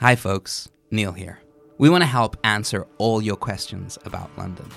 Hi, 0.00 0.14
folks. 0.14 0.68
Neil 0.92 1.10
here. 1.10 1.40
We 1.76 1.90
want 1.90 2.02
to 2.02 2.06
help 2.06 2.36
answer 2.44 2.86
all 2.98 3.20
your 3.20 3.34
questions 3.34 3.98
about 4.04 4.30
London. 4.38 4.68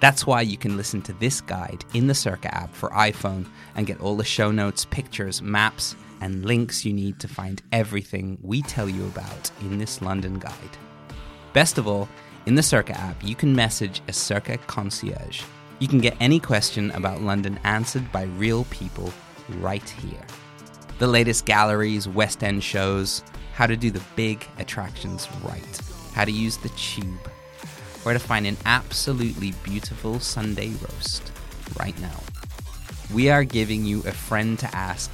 That's 0.00 0.26
why 0.26 0.40
you 0.40 0.56
can 0.56 0.76
listen 0.76 1.00
to 1.02 1.12
this 1.12 1.40
guide 1.40 1.84
in 1.94 2.08
the 2.08 2.12
Cerca 2.12 2.46
app 2.46 2.74
for 2.74 2.90
iPhone 2.90 3.46
and 3.76 3.86
get 3.86 4.00
all 4.00 4.16
the 4.16 4.24
show 4.24 4.50
notes, 4.50 4.84
pictures, 4.84 5.40
maps, 5.40 5.94
and 6.20 6.44
links 6.44 6.84
you 6.84 6.92
need 6.92 7.20
to 7.20 7.28
find 7.28 7.62
everything 7.70 8.36
we 8.42 8.62
tell 8.62 8.88
you 8.88 9.04
about 9.04 9.48
in 9.60 9.78
this 9.78 10.02
London 10.02 10.40
guide. 10.40 10.76
Best 11.52 11.78
of 11.78 11.86
all, 11.86 12.08
in 12.46 12.56
the 12.56 12.60
Cerca 12.60 12.98
app, 12.98 13.22
you 13.22 13.36
can 13.36 13.54
message 13.54 14.02
a 14.08 14.10
Cerca 14.10 14.58
concierge. 14.66 15.44
You 15.78 15.86
can 15.86 16.00
get 16.00 16.16
any 16.18 16.40
question 16.40 16.90
about 16.90 17.22
London 17.22 17.60
answered 17.62 18.10
by 18.10 18.24
real 18.24 18.64
people 18.70 19.12
right 19.60 19.88
here. 19.88 20.26
The 20.98 21.06
latest 21.06 21.46
galleries, 21.46 22.08
West 22.08 22.42
End 22.42 22.64
shows, 22.64 23.22
how 23.54 23.66
to 23.66 23.76
do 23.76 23.90
the 23.90 24.02
big 24.16 24.44
attractions 24.58 25.28
right, 25.42 25.80
how 26.12 26.24
to 26.24 26.32
use 26.32 26.56
the 26.56 26.68
tube, 26.70 27.28
where 28.02 28.12
to 28.12 28.20
find 28.20 28.46
an 28.46 28.56
absolutely 28.66 29.52
beautiful 29.62 30.18
Sunday 30.18 30.70
roast 30.70 31.30
right 31.78 31.98
now. 32.00 32.20
We 33.14 33.30
are 33.30 33.44
giving 33.44 33.84
you 33.84 34.00
a 34.00 34.12
friend 34.12 34.58
to 34.58 34.74
ask 34.74 35.12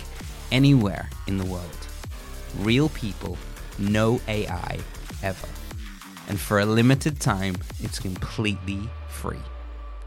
anywhere 0.50 1.10
in 1.26 1.36
the 1.36 1.44
world. 1.44 1.86
Real 2.58 2.88
people, 2.88 3.36
no 3.78 4.20
AI 4.26 4.78
ever. 5.22 5.48
And 6.28 6.40
for 6.40 6.60
a 6.60 6.64
limited 6.64 7.20
time, 7.20 7.56
it's 7.80 7.98
completely 7.98 8.88
free. 9.08 9.42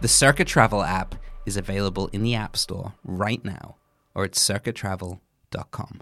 The 0.01 0.07
Cerca 0.07 0.45
Travel 0.45 0.81
app 0.81 1.15
is 1.45 1.55
available 1.55 2.09
in 2.13 2.23
the 2.23 2.33
App 2.35 2.57
Store 2.57 2.93
right 3.03 3.43
now 3.45 3.75
or 4.15 4.23
at 4.23 4.31
cercatravel.com. 4.31 6.01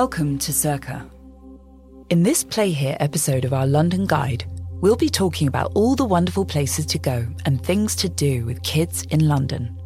Welcome 0.00 0.38
to 0.38 0.52
Cerca. 0.52 1.10
In 2.08 2.22
this 2.22 2.44
Play 2.44 2.70
Here 2.70 2.96
episode 3.00 3.44
of 3.44 3.52
our 3.52 3.66
London 3.66 4.06
Guide, 4.06 4.44
we'll 4.80 4.94
be 4.94 5.08
talking 5.08 5.48
about 5.48 5.72
all 5.74 5.96
the 5.96 6.04
wonderful 6.04 6.44
places 6.44 6.86
to 6.86 7.00
go 7.00 7.26
and 7.46 7.60
things 7.60 7.96
to 7.96 8.08
do 8.08 8.46
with 8.46 8.62
kids 8.62 9.02
in 9.10 9.26
London. 9.26 9.76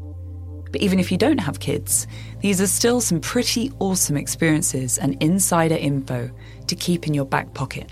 But 0.70 0.82
even 0.82 1.00
if 1.00 1.10
you 1.10 1.16
don't 1.16 1.40
have 1.40 1.60
kids, 1.60 2.06
these 2.40 2.60
are 2.60 2.66
still 2.66 3.00
some 3.00 3.20
pretty 3.22 3.72
awesome 3.78 4.18
experiences 4.18 4.98
and 4.98 5.16
insider 5.22 5.76
info 5.76 6.30
to 6.66 6.76
keep 6.76 7.06
in 7.06 7.14
your 7.14 7.24
back 7.24 7.54
pocket. 7.54 7.90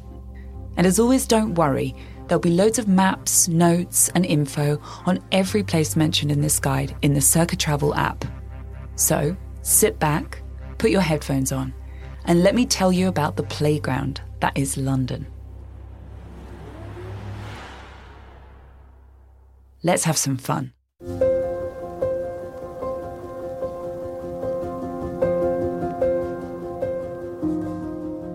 And 0.77 0.87
as 0.87 1.01
always, 1.01 1.27
don't 1.27 1.55
worry, 1.55 1.95
there'll 2.27 2.39
be 2.39 2.51
loads 2.51 2.79
of 2.79 2.87
maps, 2.87 3.49
notes, 3.49 4.11
and 4.11 4.27
info 4.27 4.79
on 5.07 5.25
every 5.33 5.63
place 5.63 5.97
mentioned 5.97 6.31
in 6.31 6.43
this 6.43 6.61
guide 6.61 6.95
in 7.01 7.15
the 7.15 7.21
Cerca 7.21 7.57
Travel 7.57 7.95
app. 7.95 8.27
So 8.97 9.35
sit 9.63 9.99
back, 9.99 10.43
put 10.77 10.91
your 10.91 11.01
headphones 11.01 11.51
on, 11.51 11.73
and 12.25 12.43
let 12.43 12.55
me 12.55 12.67
tell 12.67 12.93
you 12.93 13.09
about 13.09 13.37
the 13.37 13.43
playground 13.43 14.21
that 14.41 14.57
is 14.57 14.77
London. 14.77 15.27
Let's 19.83 20.05
have 20.05 20.19
some 20.19 20.37
fun. 20.37 20.73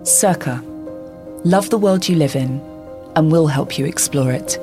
Cerca. 0.04 0.64
Love 1.44 1.70
the 1.70 1.78
world 1.78 2.08
you 2.08 2.16
live 2.16 2.36
in, 2.36 2.60
and 3.16 3.32
we'll 3.32 3.48
help 3.48 3.78
you 3.78 3.86
explore 3.86 4.32
it. 4.32 4.58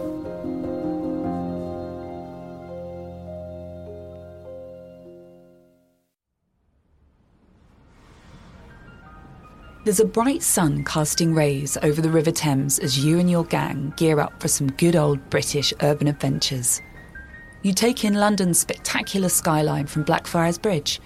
There's 9.84 9.98
a 9.98 10.04
bright 10.04 10.44
sun 10.44 10.84
casting 10.84 11.34
rays 11.34 11.76
over 11.82 12.00
the 12.00 12.09
River 12.09 12.31
Thames 12.31 12.78
as 12.78 13.04
you 13.04 13.19
and 13.19 13.28
your 13.28 13.44
gang 13.44 13.93
gear 13.97 14.20
up 14.20 14.41
for 14.41 14.47
some 14.47 14.70
good 14.70 14.94
old 14.94 15.28
British 15.28 15.75
urban 15.82 16.06
adventures. 16.06 16.81
You 17.62 17.72
take 17.72 18.04
in 18.04 18.15
London's 18.15 18.60
spectacular 18.60 19.28
skyline 19.28 19.88
from 19.88 20.04
Blackfriars 20.04 20.56
Bridge 20.56 21.00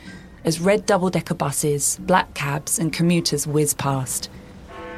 as 0.44 0.60
red 0.60 0.84
double 0.84 1.08
decker 1.08 1.32
buses, 1.32 1.98
black 2.02 2.34
cabs, 2.34 2.78
and 2.78 2.92
commuters 2.92 3.46
whiz 3.46 3.72
past. 3.72 4.28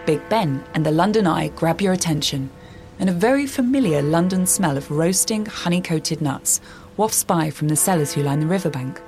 Big 0.06 0.28
Ben 0.28 0.65
and 0.75 0.84
the 0.84 0.91
London 0.91 1.28
Eye 1.28 1.47
grab 1.47 1.81
your 1.81 1.93
attention, 1.93 2.50
and 2.99 3.09
a 3.09 3.12
very 3.12 3.47
familiar 3.47 4.03
London 4.03 4.45
smell 4.45 4.77
of 4.77 4.91
roasting, 4.91 5.47
honey 5.47 5.81
coated 5.81 6.21
nuts 6.21 6.60
wafts 6.97 7.22
by 7.22 7.49
from 7.49 7.69
the 7.69 7.77
sellers 7.77 8.12
who 8.12 8.25
line 8.25 8.41
the 8.41 8.47
riverbank. 8.47 9.00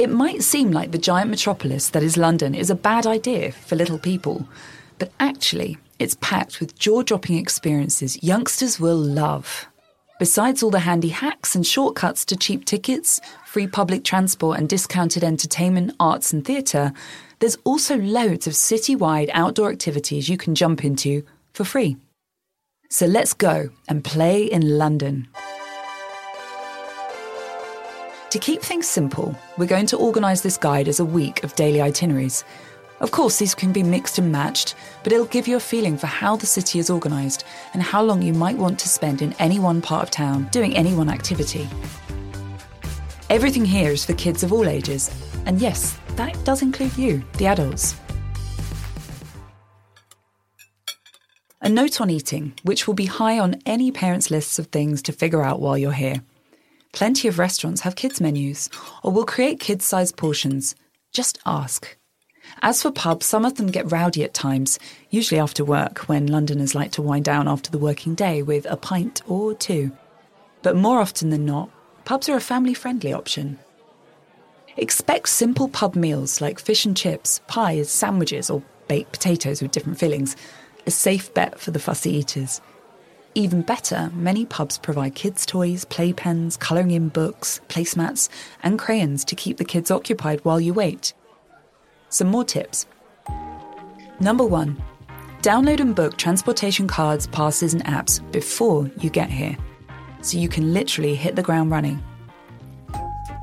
It 0.00 0.08
might 0.08 0.42
seem 0.42 0.70
like 0.70 0.92
the 0.92 1.06
giant 1.10 1.28
metropolis 1.28 1.90
that 1.90 2.02
is 2.02 2.16
London 2.16 2.54
is 2.54 2.70
a 2.70 2.74
bad 2.74 3.06
idea 3.06 3.52
for 3.52 3.76
little 3.76 3.98
people, 3.98 4.48
but 4.98 5.12
actually, 5.20 5.76
it's 5.98 6.16
packed 6.22 6.58
with 6.58 6.78
jaw 6.78 7.02
dropping 7.02 7.36
experiences 7.36 8.22
youngsters 8.22 8.80
will 8.80 8.96
love. 8.96 9.68
Besides 10.18 10.62
all 10.62 10.70
the 10.70 10.78
handy 10.78 11.10
hacks 11.10 11.54
and 11.54 11.66
shortcuts 11.66 12.24
to 12.24 12.36
cheap 12.38 12.64
tickets, 12.64 13.20
free 13.44 13.66
public 13.66 14.02
transport, 14.02 14.58
and 14.58 14.70
discounted 14.70 15.22
entertainment, 15.22 15.94
arts, 16.00 16.32
and 16.32 16.46
theatre, 16.46 16.94
there's 17.40 17.58
also 17.64 17.98
loads 17.98 18.46
of 18.46 18.54
citywide 18.54 19.28
outdoor 19.34 19.70
activities 19.70 20.30
you 20.30 20.38
can 20.38 20.54
jump 20.54 20.82
into 20.82 21.26
for 21.52 21.64
free. 21.64 21.98
So 22.88 23.04
let's 23.04 23.34
go 23.34 23.68
and 23.86 24.02
play 24.02 24.44
in 24.44 24.78
London. 24.78 25.28
To 28.30 28.38
keep 28.38 28.62
things 28.62 28.88
simple, 28.88 29.36
we're 29.58 29.66
going 29.66 29.86
to 29.86 29.96
organise 29.96 30.40
this 30.40 30.56
guide 30.56 30.86
as 30.86 31.00
a 31.00 31.04
week 31.04 31.42
of 31.42 31.56
daily 31.56 31.82
itineraries. 31.82 32.44
Of 33.00 33.10
course, 33.10 33.40
these 33.40 33.56
can 33.56 33.72
be 33.72 33.82
mixed 33.82 34.18
and 34.18 34.30
matched, 34.30 34.76
but 35.02 35.12
it'll 35.12 35.26
give 35.26 35.48
you 35.48 35.56
a 35.56 35.60
feeling 35.60 35.98
for 35.98 36.06
how 36.06 36.36
the 36.36 36.46
city 36.46 36.78
is 36.78 36.90
organised 36.90 37.44
and 37.74 37.82
how 37.82 38.04
long 38.04 38.22
you 38.22 38.32
might 38.32 38.56
want 38.56 38.78
to 38.78 38.88
spend 38.88 39.20
in 39.20 39.32
any 39.40 39.58
one 39.58 39.82
part 39.82 40.04
of 40.04 40.10
town 40.12 40.48
doing 40.52 40.76
any 40.76 40.94
one 40.94 41.08
activity. 41.08 41.68
Everything 43.30 43.64
here 43.64 43.90
is 43.90 44.04
for 44.04 44.12
kids 44.12 44.44
of 44.44 44.52
all 44.52 44.68
ages, 44.68 45.10
and 45.44 45.60
yes, 45.60 45.98
that 46.14 46.38
does 46.44 46.62
include 46.62 46.96
you, 46.96 47.24
the 47.38 47.48
adults. 47.48 47.96
A 51.62 51.68
note 51.68 52.00
on 52.00 52.10
eating, 52.10 52.52
which 52.62 52.86
will 52.86 52.94
be 52.94 53.06
high 53.06 53.40
on 53.40 53.60
any 53.66 53.90
parent's 53.90 54.30
lists 54.30 54.60
of 54.60 54.68
things 54.68 55.02
to 55.02 55.12
figure 55.12 55.42
out 55.42 55.60
while 55.60 55.76
you're 55.76 55.90
here. 55.90 56.22
Plenty 56.92 57.28
of 57.28 57.38
restaurants 57.38 57.82
have 57.82 57.96
kids' 57.96 58.20
menus 58.20 58.68
or 59.02 59.12
will 59.12 59.24
create 59.24 59.60
kids 59.60 59.84
sized 59.84 60.16
portions. 60.16 60.74
Just 61.12 61.38
ask. 61.46 61.96
As 62.62 62.82
for 62.82 62.90
pubs, 62.90 63.26
some 63.26 63.44
of 63.44 63.56
them 63.56 63.68
get 63.68 63.90
rowdy 63.90 64.24
at 64.24 64.34
times, 64.34 64.78
usually 65.08 65.40
after 65.40 65.64
work 65.64 66.00
when 66.08 66.26
Londoners 66.26 66.74
like 66.74 66.90
to 66.92 67.02
wind 67.02 67.24
down 67.24 67.46
after 67.48 67.70
the 67.70 67.78
working 67.78 68.14
day 68.14 68.42
with 68.42 68.66
a 68.68 68.76
pint 68.76 69.22
or 69.28 69.54
two. 69.54 69.92
But 70.62 70.76
more 70.76 71.00
often 71.00 71.30
than 71.30 71.46
not, 71.46 71.70
pubs 72.04 72.28
are 72.28 72.36
a 72.36 72.40
family 72.40 72.74
friendly 72.74 73.12
option. 73.12 73.58
Expect 74.76 75.28
simple 75.28 75.68
pub 75.68 75.94
meals 75.94 76.40
like 76.40 76.58
fish 76.58 76.84
and 76.84 76.96
chips, 76.96 77.40
pies, 77.46 77.90
sandwiches, 77.90 78.50
or 78.50 78.62
baked 78.88 79.12
potatoes 79.12 79.62
with 79.62 79.72
different 79.72 79.98
fillings, 79.98 80.36
a 80.86 80.90
safe 80.90 81.32
bet 81.34 81.60
for 81.60 81.70
the 81.70 81.78
fussy 81.78 82.10
eaters. 82.10 82.60
Even 83.36 83.62
better, 83.62 84.10
many 84.12 84.44
pubs 84.44 84.76
provide 84.76 85.14
kids' 85.14 85.46
toys, 85.46 85.84
playpens, 85.84 86.58
colouring 86.58 86.90
in 86.90 87.08
books, 87.08 87.60
placemats, 87.68 88.28
and 88.64 88.76
crayons 88.76 89.24
to 89.24 89.36
keep 89.36 89.56
the 89.56 89.64
kids 89.64 89.90
occupied 89.90 90.44
while 90.44 90.60
you 90.60 90.74
wait. 90.74 91.12
Some 92.08 92.26
more 92.26 92.44
tips. 92.44 92.86
Number 94.18 94.44
one, 94.44 94.82
download 95.42 95.78
and 95.78 95.94
book 95.94 96.16
transportation 96.16 96.88
cards, 96.88 97.28
passes, 97.28 97.72
and 97.72 97.84
apps 97.84 98.20
before 98.32 98.90
you 98.98 99.10
get 99.10 99.30
here, 99.30 99.56
so 100.22 100.36
you 100.36 100.48
can 100.48 100.74
literally 100.74 101.14
hit 101.14 101.36
the 101.36 101.42
ground 101.42 101.70
running. 101.70 102.02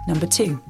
Number 0.05 0.27
two, 0.27 0.61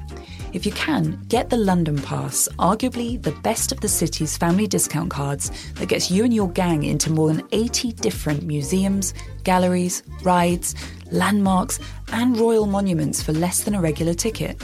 If 0.54 0.66
you 0.66 0.72
can, 0.72 1.20
get 1.28 1.50
the 1.50 1.58
London 1.58 1.98
Pass, 2.02 2.48
arguably 2.58 3.22
the 3.22 3.34
best 3.44 3.72
of 3.74 3.82
the 3.82 3.90
city's 3.90 4.38
family 4.38 4.66
discount 4.66 5.10
cards 5.10 5.52
that 5.74 5.90
gets 5.90 6.10
you 6.10 6.24
and 6.24 6.34
your 6.34 6.50
gang 6.50 6.84
into 6.84 7.12
more 7.12 7.28
than 7.28 7.46
80 7.52 7.92
different 7.94 8.44
museums, 8.44 9.14
galleries, 9.44 10.04
rides, 10.24 10.74
landmarks, 11.12 11.80
and 12.14 12.38
royal 12.38 12.66
monuments 12.66 13.22
for 13.22 13.34
less 13.34 13.64
than 13.64 13.76
a 13.76 13.82
regular 13.82 14.14
ticket. 14.14 14.62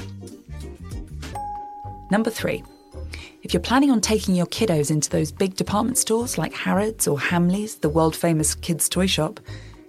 Number 2.10 2.30
three, 2.30 2.64
if 3.42 3.54
you're 3.54 3.62
planning 3.62 3.92
on 3.92 4.00
taking 4.00 4.36
your 4.36 4.46
kiddos 4.46 4.90
into 4.90 5.10
those 5.10 5.34
big 5.34 5.56
department 5.56 5.98
stores 5.98 6.38
like 6.38 6.54
Harrods 6.54 7.10
or 7.10 7.18
Hamleys, 7.18 7.82
the 7.82 7.90
world 7.90 8.16
famous 8.16 8.56
kids' 8.56 8.88
toy 8.88 9.06
shop, 9.06 9.42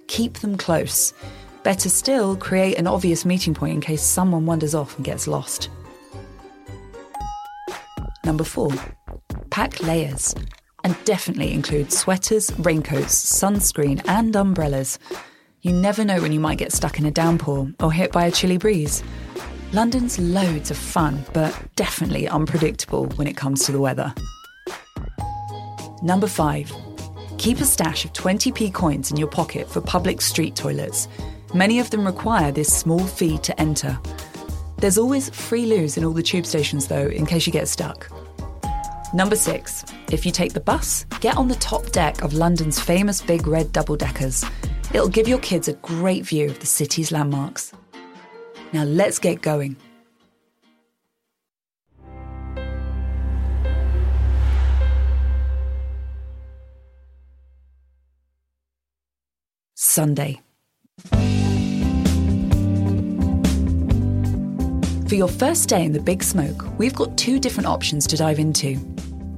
keep 0.08 0.35
them 0.38 0.56
close. 0.56 1.14
Better 1.62 1.88
still, 1.88 2.35
create 2.37 2.79
an 2.79 2.88
obvious 2.88 3.25
meeting 3.25 3.55
point 3.55 3.75
in 3.75 3.81
case 3.81 4.02
someone 4.02 4.44
wanders 4.44 4.75
off 4.75 4.96
and 4.96 5.05
gets 5.05 5.29
lost. 5.29 5.70
Number 8.25 8.44
four, 8.44 8.71
pack 9.50 9.82
layers. 9.82 10.35
And 10.82 10.97
definitely 11.05 11.53
include 11.53 11.93
sweaters, 11.93 12.53
raincoats, 12.59 13.15
sunscreen, 13.15 14.03
and 14.06 14.35
umbrellas. 14.37 14.99
You 15.62 15.73
never 15.73 16.05
know 16.05 16.21
when 16.21 16.32
you 16.32 16.41
might 16.41 16.59
get 16.59 16.73
stuck 16.73 16.99
in 16.99 17.06
a 17.06 17.11
downpour 17.11 17.73
or 17.81 17.91
hit 17.91 18.12
by 18.12 18.26
a 18.26 18.31
chilly 18.31 18.59
breeze. 18.59 19.03
London's 19.73 20.19
loads 20.19 20.71
of 20.71 20.76
fun, 20.76 21.25
but 21.32 21.59
definitely 21.75 22.29
unpredictable 22.29 23.06
when 23.17 23.26
it 23.26 23.37
comes 23.37 23.65
to 23.65 23.73
the 23.73 23.81
weather. 23.81 24.15
Number 26.03 26.27
five, 26.27 26.70
keep 27.38 27.61
a 27.61 27.65
stash 27.65 28.05
of 28.05 28.12
20p 28.12 28.73
coins 28.75 29.11
in 29.11 29.17
your 29.17 29.29
pocket 29.29 29.69
for 29.69 29.81
public 29.81 30.20
street 30.20 30.55
toilets. 30.55 31.09
Many 31.55 31.81
of 31.81 31.91
them 31.91 32.05
require 32.05 32.53
this 32.53 32.73
small 32.73 33.00
fee 33.00 33.38
to 33.38 33.59
enter. 33.59 33.99
There's 34.84 34.98
always 34.98 35.31
free 35.31 35.64
loos 35.64 35.96
in 35.96 36.04
all 36.04 36.12
the 36.12 36.22
tube 36.22 36.44
stations, 36.44 36.88
though, 36.88 37.06
in 37.06 37.25
case 37.25 37.46
you 37.46 37.52
get 37.54 37.69
stuck. 37.69 38.06
Number 39.14 39.34
six, 39.34 39.82
if 40.12 40.26
you 40.26 40.31
take 40.31 40.52
the 40.52 40.60
bus, 40.60 41.06
get 41.20 41.38
on 41.38 41.48
the 41.48 41.54
top 41.54 41.90
deck 41.90 42.20
of 42.20 42.34
London's 42.34 42.78
famous 42.78 43.22
big 43.22 43.46
red 43.46 43.72
double 43.72 43.96
deckers. 43.96 44.44
It'll 44.92 45.08
give 45.08 45.26
your 45.26 45.38
kids 45.38 45.69
a 45.69 45.72
great 45.72 46.26
view 46.26 46.50
of 46.50 46.60
the 46.60 46.66
city's 46.66 47.10
landmarks. 47.10 47.72
Now 48.75 48.84
let's 48.84 49.19
get 49.19 49.40
going. 49.40 49.78
Sunday. 59.75 60.42
For 65.14 65.19
your 65.19 65.28
first 65.28 65.69
day 65.69 65.84
in 65.84 65.93
the 65.93 66.00
Big 66.00 66.25
Smoke, 66.25 66.76
we've 66.76 66.93
got 66.93 67.16
two 67.16 67.38
different 67.38 67.69
options 67.69 68.05
to 68.08 68.16
dive 68.16 68.40
into. 68.40 68.81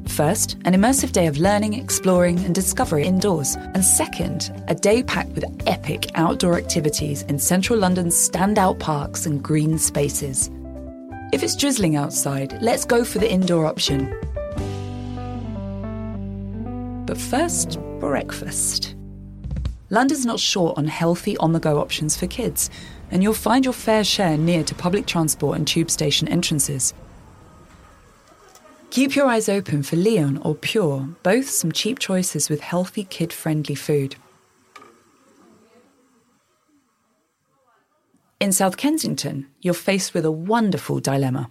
First, 0.09 0.55
an 0.65 0.73
immersive 0.73 1.13
day 1.13 1.27
of 1.27 1.37
learning, 1.37 1.75
exploring, 1.75 2.39
and 2.47 2.55
discovery 2.55 3.05
indoors. 3.05 3.57
And 3.57 3.85
second, 3.85 4.59
a 4.69 4.75
day 4.75 5.03
packed 5.03 5.33
with 5.33 5.45
epic 5.67 6.11
outdoor 6.15 6.57
activities 6.57 7.25
in 7.25 7.39
central 7.39 7.79
London's 7.79 8.15
standout 8.15 8.79
parks 8.79 9.27
and 9.27 9.43
green 9.43 9.77
spaces. 9.79 10.51
If 11.35 11.43
it's 11.43 11.55
drizzling 11.55 11.95
outside, 11.95 12.57
let's 12.63 12.87
go 12.87 13.05
for 13.05 13.19
the 13.19 13.31
indoor 13.31 13.67
option. 13.67 14.09
But 17.05 17.19
first, 17.19 17.79
breakfast. 18.01 18.95
London's 19.91 20.25
not 20.25 20.41
short 20.41 20.79
on 20.79 20.87
healthy 20.87 21.37
on 21.37 21.53
the 21.53 21.61
go 21.61 21.79
options 21.79 22.17
for 22.17 22.27
kids, 22.27 22.71
and 23.11 23.23
you'll 23.23 23.35
find 23.35 23.65
your 23.65 23.75
fair 23.75 24.05
share 24.05 24.37
near 24.37 24.65
to 24.65 24.75
public 24.75 25.07
transport 25.07 25.57
and 25.59 25.67
tube 25.67 25.91
station 25.91 26.29
entrances. 26.29 26.95
Keep 28.91 29.15
your 29.15 29.27
eyes 29.27 29.49
open 29.49 29.83
for 29.83 29.97
Leon 29.97 30.39
or 30.39 30.55
Pure, 30.55 31.09
both 31.23 31.49
some 31.49 31.73
cheap 31.73 31.99
choices 31.99 32.49
with 32.49 32.61
healthy 32.61 33.05
kid 33.05 33.33
friendly 33.33 33.75
food. 33.75 34.17
In 38.39 38.53
South 38.53 38.77
Kensington, 38.77 39.47
you're 39.61 39.75
faced 39.75 40.15
with 40.15 40.25
a 40.25 40.31
wonderful 40.31 41.01
dilemma. 41.01 41.51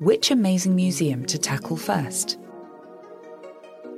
Which 0.00 0.30
amazing 0.30 0.74
museum 0.74 1.24
to 1.26 1.38
tackle 1.38 1.76
first? 1.76 2.38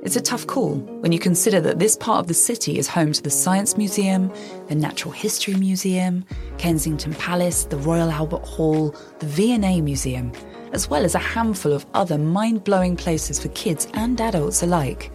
It's 0.01 0.15
a 0.15 0.21
tough 0.21 0.47
call 0.47 0.75
when 1.01 1.11
you 1.11 1.19
consider 1.19 1.59
that 1.59 1.79
this 1.79 1.97
part 1.97 2.21
of 2.21 2.27
the 2.27 2.33
city 2.33 2.79
is 2.79 2.87
home 2.87 3.11
to 3.11 3.21
the 3.21 3.29
Science 3.29 3.75
Museum, 3.75 4.31
the 4.69 4.75
Natural 4.75 5.11
History 5.11 5.55
Museum, 5.55 6.23
Kensington 6.57 7.13
Palace, 7.15 7.65
the 7.65 7.75
Royal 7.75 8.09
Albert 8.09 8.45
Hall, 8.45 8.95
the 9.19 9.25
V&A 9.25 9.81
Museum, 9.81 10.31
as 10.71 10.89
well 10.89 11.03
as 11.03 11.15
a 11.15 11.19
handful 11.19 11.73
of 11.73 11.85
other 11.93 12.17
mind 12.17 12.63
blowing 12.63 12.95
places 12.95 13.41
for 13.41 13.49
kids 13.49 13.89
and 13.93 14.21
adults 14.21 14.63
alike. 14.63 15.11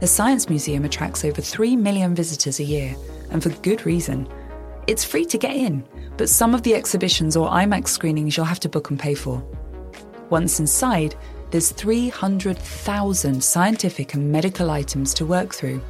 The 0.00 0.06
Science 0.06 0.50
Museum 0.50 0.84
attracts 0.84 1.24
over 1.24 1.40
3 1.40 1.74
million 1.74 2.14
visitors 2.14 2.60
a 2.60 2.64
year, 2.64 2.94
and 3.30 3.42
for 3.42 3.48
good 3.48 3.86
reason. 3.86 4.28
It's 4.86 5.04
free 5.04 5.24
to 5.24 5.38
get 5.38 5.56
in, 5.56 5.88
but 6.18 6.28
some 6.28 6.54
of 6.54 6.64
the 6.64 6.74
exhibitions 6.74 7.34
or 7.34 7.48
IMAX 7.48 7.88
screenings 7.88 8.36
you'll 8.36 8.44
have 8.44 8.60
to 8.60 8.68
book 8.68 8.90
and 8.90 9.00
pay 9.00 9.14
for. 9.14 9.42
Once 10.28 10.60
inside, 10.60 11.14
there's 11.50 11.70
300,000 11.72 13.42
scientific 13.42 14.14
and 14.14 14.30
medical 14.30 14.70
items 14.70 15.14
to 15.14 15.24
work 15.24 15.54
through. 15.54 15.80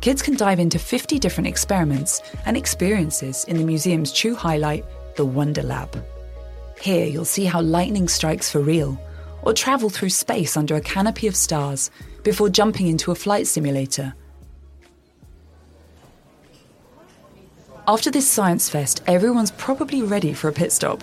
Kids 0.00 0.22
can 0.22 0.36
dive 0.36 0.60
into 0.60 0.78
50 0.78 1.18
different 1.18 1.48
experiments 1.48 2.22
and 2.44 2.56
experiences 2.56 3.44
in 3.44 3.56
the 3.56 3.64
museum's 3.64 4.12
true 4.12 4.34
highlight, 4.34 4.84
the 5.16 5.24
Wonder 5.24 5.62
Lab. 5.62 6.04
Here, 6.80 7.06
you'll 7.06 7.24
see 7.24 7.44
how 7.44 7.60
lightning 7.60 8.06
strikes 8.06 8.50
for 8.50 8.60
real, 8.60 9.00
or 9.42 9.52
travel 9.52 9.90
through 9.90 10.10
space 10.10 10.56
under 10.56 10.76
a 10.76 10.80
canopy 10.80 11.26
of 11.26 11.34
stars 11.34 11.90
before 12.22 12.48
jumping 12.48 12.86
into 12.86 13.10
a 13.10 13.14
flight 13.14 13.46
simulator. 13.46 14.14
After 17.88 18.10
this 18.10 18.28
science 18.28 18.68
fest, 18.68 19.02
everyone's 19.06 19.52
probably 19.52 20.02
ready 20.02 20.32
for 20.32 20.48
a 20.48 20.52
pit 20.52 20.72
stop. 20.72 21.02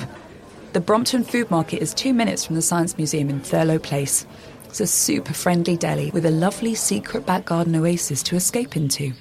The 0.74 0.82
Brompton 0.82 1.24
Food 1.24 1.52
Market 1.52 1.84
is 1.84 1.94
two 1.94 2.16
minutes 2.16 2.44
from 2.44 2.56
the 2.56 2.62
Science 2.64 2.98
Museum 2.98 3.30
in 3.30 3.40
Thurloe 3.42 3.78
Place. 3.78 4.26
It's 4.66 4.80
a 4.80 4.88
super 4.88 5.32
friendly 5.32 5.78
deli 5.78 6.10
with 6.10 6.26
a 6.26 6.32
lovely 6.32 6.74
secret 6.74 7.28
back 7.28 7.46
garden 7.46 7.76
oasis 7.76 8.24
to 8.24 8.36
escape 8.36 8.76
into. 8.76 9.14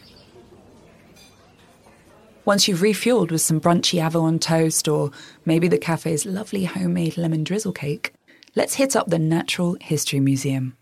Once 2.47 2.67
you've 2.67 2.81
refueled 2.81 3.31
with 3.31 3.43
some 3.43 3.61
brunchy 3.61 4.03
avocado 4.03 4.39
toast 4.39 4.89
or 4.89 5.11
maybe 5.45 5.69
the 5.69 5.77
cafe's 5.77 6.25
lovely 6.25 6.65
homemade 6.65 7.19
lemon 7.19 7.45
drizzle 7.45 7.73
cake, 7.73 8.15
let's 8.57 8.73
hit 8.73 8.97
up 8.97 9.09
the 9.09 9.19
Natural 9.19 9.77
History 9.79 10.21
Museum. 10.21 10.75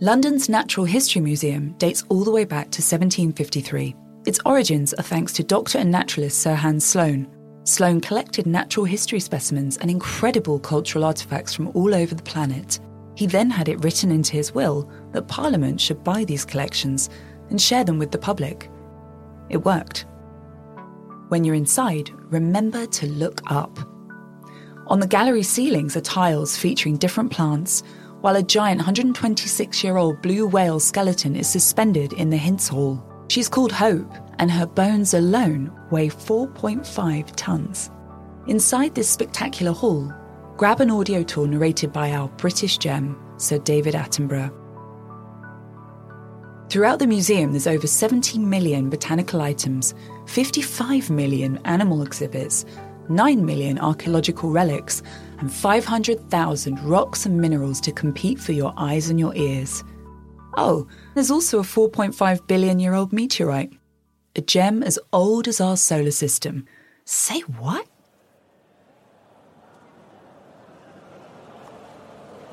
London's 0.00 0.50
Natural 0.50 0.84
History 0.84 1.22
Museum 1.22 1.70
dates 1.78 2.04
all 2.10 2.24
the 2.24 2.30
way 2.30 2.44
back 2.44 2.66
to 2.72 2.82
1753. 2.82 3.96
Its 4.26 4.38
origins 4.44 4.92
are 4.92 5.02
thanks 5.02 5.32
to 5.32 5.42
doctor 5.42 5.78
and 5.78 5.90
naturalist 5.90 6.42
Sir 6.42 6.54
Hans 6.54 6.84
Sloane. 6.84 7.26
Sloane 7.66 8.00
collected 8.00 8.46
natural 8.46 8.86
history 8.86 9.18
specimens 9.18 9.76
and 9.78 9.90
incredible 9.90 10.60
cultural 10.60 11.04
artefacts 11.04 11.52
from 11.52 11.72
all 11.74 11.96
over 11.96 12.14
the 12.14 12.22
planet. 12.22 12.78
He 13.16 13.26
then 13.26 13.50
had 13.50 13.68
it 13.68 13.82
written 13.82 14.12
into 14.12 14.34
his 14.34 14.54
will 14.54 14.88
that 15.10 15.26
Parliament 15.26 15.80
should 15.80 16.04
buy 16.04 16.24
these 16.24 16.44
collections 16.44 17.10
and 17.50 17.60
share 17.60 17.82
them 17.82 17.98
with 17.98 18.12
the 18.12 18.18
public. 18.18 18.70
It 19.50 19.64
worked. 19.64 20.06
When 21.26 21.42
you're 21.42 21.56
inside, 21.56 22.08
remember 22.30 22.86
to 22.86 23.06
look 23.08 23.40
up. 23.50 23.80
On 24.86 25.00
the 25.00 25.08
gallery 25.08 25.42
ceilings 25.42 25.96
are 25.96 26.02
tiles 26.02 26.56
featuring 26.56 26.96
different 26.96 27.32
plants, 27.32 27.82
while 28.20 28.36
a 28.36 28.44
giant 28.44 28.78
126 28.78 29.82
year 29.82 29.96
old 29.96 30.22
blue 30.22 30.46
whale 30.46 30.78
skeleton 30.78 31.34
is 31.34 31.48
suspended 31.48 32.12
in 32.12 32.30
the 32.30 32.38
Hintze 32.38 32.68
Hall. 32.68 33.04
She's 33.28 33.48
called 33.48 33.72
Hope, 33.72 34.12
and 34.38 34.50
her 34.50 34.66
bones 34.66 35.14
alone 35.14 35.72
weigh 35.90 36.08
4.5 36.08 37.32
tons. 37.36 37.90
Inside 38.46 38.94
this 38.94 39.08
spectacular 39.08 39.72
hall, 39.72 40.12
grab 40.56 40.80
an 40.80 40.90
audio 40.90 41.22
tour 41.22 41.46
narrated 41.46 41.92
by 41.92 42.12
our 42.12 42.28
British 42.28 42.78
gem, 42.78 43.20
Sir 43.38 43.58
David 43.58 43.94
Attenborough. 43.94 44.52
Throughout 46.68 46.98
the 46.98 47.06
museum, 47.06 47.52
there's 47.52 47.66
over 47.66 47.86
70 47.86 48.38
million 48.38 48.90
botanical 48.90 49.40
items, 49.40 49.94
55 50.26 51.10
million 51.10 51.58
animal 51.64 52.02
exhibits, 52.02 52.64
9 53.08 53.44
million 53.44 53.78
archaeological 53.78 54.50
relics, 54.50 55.02
and 55.38 55.52
500,000 55.52 56.80
rocks 56.84 57.24
and 57.24 57.40
minerals 57.40 57.80
to 57.82 57.92
compete 57.92 58.40
for 58.40 58.52
your 58.52 58.72
eyes 58.76 59.10
and 59.10 59.20
your 59.20 59.34
ears. 59.36 59.84
Oh, 60.56 60.88
there's 61.14 61.30
also 61.30 61.60
a 61.60 61.62
4.5 61.62 62.46
billion 62.46 62.80
year 62.80 62.94
old 62.94 63.12
meteorite, 63.12 63.72
a 64.36 64.42
gem 64.42 64.82
as 64.82 64.98
old 65.12 65.48
as 65.48 65.60
our 65.60 65.76
solar 65.76 66.10
system. 66.10 66.66
Say 67.04 67.40
what? 67.40 67.86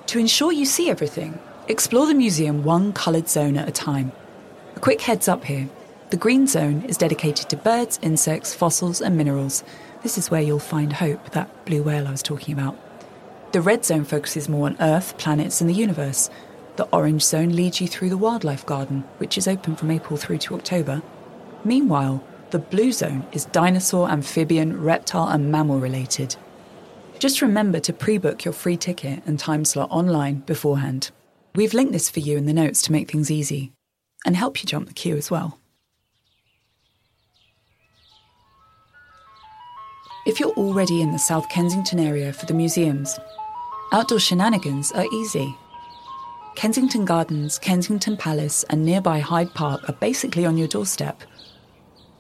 To 0.08 0.20
ensure 0.20 0.52
you 0.52 0.66
see 0.66 0.90
everything, 0.90 1.38
explore 1.68 2.08
the 2.08 2.14
museum 2.14 2.64
one 2.64 2.94
coloured 2.94 3.28
zone 3.28 3.58
at 3.58 3.68
a 3.68 3.72
time. 3.72 4.12
A 4.76 4.80
quick 4.80 5.02
heads 5.02 5.28
up 5.28 5.44
here 5.46 5.70
The 6.12 6.18
green 6.18 6.48
zone 6.48 6.84
is 6.84 6.98
dedicated 6.98 7.50
to 7.50 7.58
birds, 7.58 8.00
insects, 8.02 8.54
fossils, 8.54 9.02
and 9.02 9.18
minerals. 9.18 9.64
This 10.04 10.18
is 10.18 10.30
where 10.30 10.42
you'll 10.42 10.60
find 10.60 10.94
hope, 10.94 11.32
that 11.32 11.66
blue 11.66 11.84
whale 11.84 12.08
I 12.08 12.12
was 12.12 12.24
talking 12.24 12.54
about. 12.54 12.78
The 13.54 13.62
red 13.62 13.86
zone 13.86 14.06
focuses 14.06 14.48
more 14.50 14.68
on 14.68 14.78
Earth, 14.80 15.18
planets, 15.18 15.62
and 15.62 15.70
the 15.70 15.74
universe. 15.74 16.30
The 16.76 16.88
orange 16.92 17.24
zone 17.24 17.50
leads 17.50 17.82
you 17.82 17.88
through 17.88 18.10
the 18.10 18.18
wildlife 18.18 18.66
garden, 18.66 19.04
which 19.18 19.38
is 19.38 19.48
open 19.48 19.76
from 19.76 19.92
April 19.92 20.18
through 20.18 20.40
to 20.40 20.56
October. 20.56 21.02
Meanwhile, 21.66 22.24
the 22.52 22.60
blue 22.60 22.92
zone 22.92 23.26
is 23.32 23.46
dinosaur, 23.46 24.10
amphibian, 24.10 24.82
reptile, 24.82 25.28
and 25.28 25.52
mammal 25.52 25.80
related. 25.80 26.36
Just 27.20 27.42
remember 27.42 27.80
to 27.80 27.94
pre 27.94 28.18
book 28.18 28.44
your 28.44 28.54
free 28.54 28.78
ticket 28.78 29.24
and 29.26 29.40
time 29.40 29.66
slot 29.66 29.90
online 29.92 30.40
beforehand. 30.42 31.12
We've 31.56 31.74
linked 31.74 31.94
this 31.94 32.10
for 32.10 32.20
you 32.20 32.38
in 32.38 32.46
the 32.46 32.54
notes 32.54 32.82
to 32.84 32.92
make 32.92 33.10
things 33.10 33.32
easy 33.32 33.72
and 34.26 34.36
help 34.36 34.62
you 34.62 34.68
jump 34.68 34.88
the 34.88 34.94
queue 34.94 35.16
as 35.16 35.32
well. 35.32 35.60
If 40.26 40.40
you're 40.40 40.52
already 40.52 41.02
in 41.02 41.12
the 41.12 41.20
South 41.20 41.50
Kensington 41.50 42.00
area 42.00 42.32
for 42.34 42.46
the 42.46 42.54
museums, 42.54 43.20
outdoor 43.92 44.20
shenanigans 44.20 44.92
are 44.94 45.06
easy. 45.14 45.56
Kensington 46.56 47.04
Gardens, 47.04 47.60
Kensington 47.60 48.16
Palace, 48.16 48.64
and 48.70 48.86
nearby 48.86 49.20
Hyde 49.20 49.54
Park 49.54 49.90
are 49.90 49.96
basically 49.96 50.46
on 50.46 50.58
your 50.58 50.68
doorstep. 50.68 51.24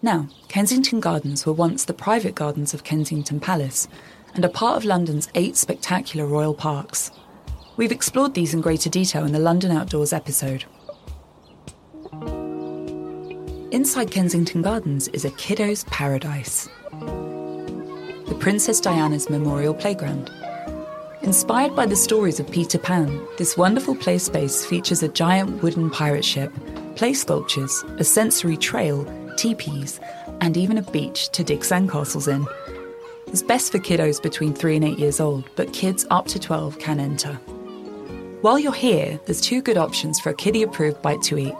Now, 0.03 0.27
Kensington 0.49 0.99
Gardens 0.99 1.45
were 1.45 1.53
once 1.53 1.85
the 1.85 1.93
private 1.93 2.35
gardens 2.35 2.73
of 2.73 2.83
Kensington 2.83 3.39
Palace 3.39 3.87
and 4.35 4.43
are 4.43 4.49
part 4.49 4.75
of 4.75 4.83
London's 4.83 5.29
eight 5.33 5.55
spectacular 5.55 6.27
royal 6.27 6.53
parks. 6.53 7.09
We've 7.77 7.93
explored 7.93 8.33
these 8.33 8.53
in 8.53 8.59
greater 8.59 8.89
detail 8.89 9.23
in 9.23 9.31
the 9.31 9.39
London 9.39 9.71
Outdoors 9.71 10.11
episode. 10.11 10.65
Inside 13.71 14.11
Kensington 14.11 14.61
Gardens 14.61 15.07
is 15.07 15.23
a 15.23 15.31
kiddo's 15.31 15.85
paradise 15.85 16.67
the 18.27 18.37
Princess 18.39 18.79
Diana's 18.79 19.29
Memorial 19.29 19.73
Playground. 19.73 20.29
Inspired 21.21 21.75
by 21.75 21.85
the 21.85 21.95
stories 21.95 22.39
of 22.39 22.49
Peter 22.51 22.77
Pan, 22.77 23.25
this 23.37 23.57
wonderful 23.57 23.95
play 23.95 24.17
space 24.17 24.65
features 24.65 25.03
a 25.03 25.07
giant 25.07 25.61
wooden 25.61 25.89
pirate 25.89 26.25
ship, 26.25 26.51
play 26.95 27.13
sculptures, 27.13 27.83
a 27.99 28.03
sensory 28.03 28.57
trail, 28.57 29.05
teepees, 29.37 29.99
and 30.41 30.57
even 30.57 30.77
a 30.77 30.81
beach 30.81 31.29
to 31.29 31.43
dig 31.43 31.61
sandcastles 31.61 32.27
in. 32.27 32.47
It's 33.27 33.43
best 33.43 33.71
for 33.71 33.79
kiddos 33.79 34.21
between 34.21 34.53
3 34.53 34.75
and 34.75 34.85
8 34.85 34.99
years 34.99 35.19
old, 35.19 35.49
but 35.55 35.73
kids 35.73 36.05
up 36.11 36.27
to 36.27 36.39
12 36.39 36.79
can 36.79 36.99
enter. 36.99 37.33
While 38.41 38.59
you're 38.59 38.73
here, 38.73 39.19
there's 39.25 39.41
two 39.41 39.61
good 39.61 39.77
options 39.77 40.19
for 40.19 40.29
a 40.29 40.35
kiddie 40.35 40.63
approved 40.63 41.01
bite 41.01 41.21
to 41.23 41.37
eat. 41.37 41.55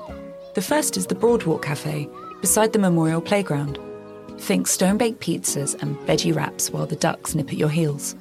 The 0.53 0.62
first 0.62 0.98
is 0.98 1.08
the 1.08 1.15
Broadwalk 1.15 1.63
Cafe, 1.63 2.08
beside 2.42 2.74
the 2.74 2.80
Memorial 2.80 3.22
Playground. 3.22 3.80
Think 4.38 4.68
stone 4.68 4.98
baked 4.98 5.22
pizzas 5.22 5.82
and 5.82 5.98
veggie 6.00 6.36
wraps 6.36 6.70
while 6.70 6.86
the 6.86 6.98
ducks 6.98 7.34
nip 7.36 7.48
at 7.48 7.58
your 7.58 7.70
heels. 7.70 8.15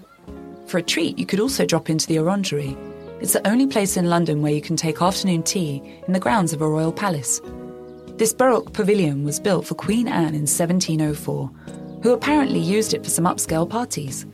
For 0.68 0.78
a 0.78 0.82
treat, 0.82 1.18
you 1.18 1.26
could 1.26 1.40
also 1.40 1.66
drop 1.66 1.90
into 1.90 2.06
the 2.06 2.18
Orangery. 2.21 2.76
It's 3.21 3.35
the 3.35 3.47
only 3.47 3.66
place 3.66 3.97
in 3.97 4.09
London 4.09 4.40
where 4.40 4.52
you 4.52 4.62
can 4.62 4.76
take 4.76 5.02
afternoon 5.02 5.42
tea 5.42 5.82
in 6.06 6.12
the 6.12 6.21
grounds 6.21 6.52
of 6.52 6.62
a 6.62 6.68
royal 6.68 6.92
palace. 6.92 7.40
This 8.22 8.32
Baroque 8.32 8.72
pavilion 8.72 9.24
was 9.24 9.40
built 9.40 9.66
for 9.66 9.74
Queen 9.74 10.06
Anne 10.06 10.36
in 10.36 10.46
1704, 10.46 11.50
who 12.04 12.12
apparently 12.12 12.60
used 12.60 12.94
it 12.94 13.02
for 13.02 13.10
some 13.10 13.24
upscale 13.24 13.68
parties. 13.68 14.26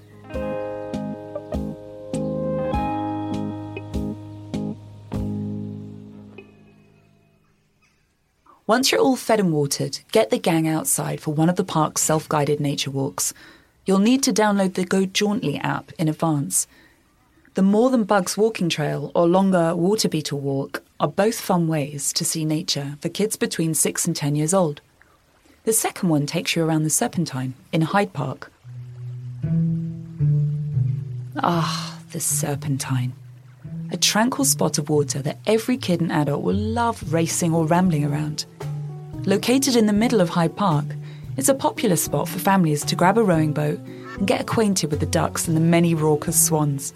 Once 8.66 8.92
you're 8.92 9.00
all 9.00 9.16
fed 9.16 9.40
and 9.40 9.54
watered, 9.54 10.00
get 10.12 10.28
the 10.28 10.38
gang 10.38 10.68
outside 10.68 11.18
for 11.18 11.32
one 11.32 11.48
of 11.48 11.56
the 11.56 11.64
park's 11.64 12.02
self 12.02 12.28
guided 12.28 12.60
nature 12.60 12.90
walks. 12.90 13.32
You'll 13.86 14.00
need 14.00 14.22
to 14.24 14.34
download 14.34 14.74
the 14.74 14.84
Go 14.84 15.06
Jauntly 15.06 15.56
app 15.60 15.92
in 15.92 16.08
advance. 16.08 16.66
The 17.58 17.62
More 17.64 17.90
Than 17.90 18.04
Bugs 18.04 18.36
walking 18.36 18.68
trail 18.68 19.10
or 19.16 19.26
longer 19.26 19.74
Water 19.74 20.08
Beetle 20.08 20.38
walk 20.38 20.80
are 21.00 21.08
both 21.08 21.40
fun 21.40 21.66
ways 21.66 22.12
to 22.12 22.24
see 22.24 22.44
nature 22.44 22.96
for 23.00 23.08
kids 23.08 23.34
between 23.34 23.74
6 23.74 24.06
and 24.06 24.14
10 24.14 24.36
years 24.36 24.54
old. 24.54 24.80
The 25.64 25.72
second 25.72 26.08
one 26.08 26.24
takes 26.24 26.54
you 26.54 26.64
around 26.64 26.84
the 26.84 26.88
Serpentine 26.88 27.54
in 27.72 27.80
Hyde 27.80 28.12
Park. 28.12 28.52
Ah, 31.42 31.98
the 32.12 32.20
Serpentine. 32.20 33.12
A 33.90 33.96
tranquil 33.96 34.44
spot 34.44 34.78
of 34.78 34.88
water 34.88 35.20
that 35.22 35.40
every 35.44 35.78
kid 35.78 36.00
and 36.00 36.12
adult 36.12 36.44
will 36.44 36.54
love 36.54 37.12
racing 37.12 37.52
or 37.52 37.66
rambling 37.66 38.04
around. 38.04 38.46
Located 39.26 39.74
in 39.74 39.86
the 39.86 39.92
middle 39.92 40.20
of 40.20 40.28
Hyde 40.28 40.54
Park, 40.54 40.86
it's 41.36 41.48
a 41.48 41.54
popular 41.54 41.96
spot 41.96 42.28
for 42.28 42.38
families 42.38 42.84
to 42.84 42.94
grab 42.94 43.18
a 43.18 43.24
rowing 43.24 43.52
boat 43.52 43.80
and 43.80 44.28
get 44.28 44.42
acquainted 44.42 44.92
with 44.92 45.00
the 45.00 45.06
ducks 45.06 45.48
and 45.48 45.56
the 45.56 45.60
many 45.60 45.92
raucous 45.92 46.40
swans. 46.40 46.92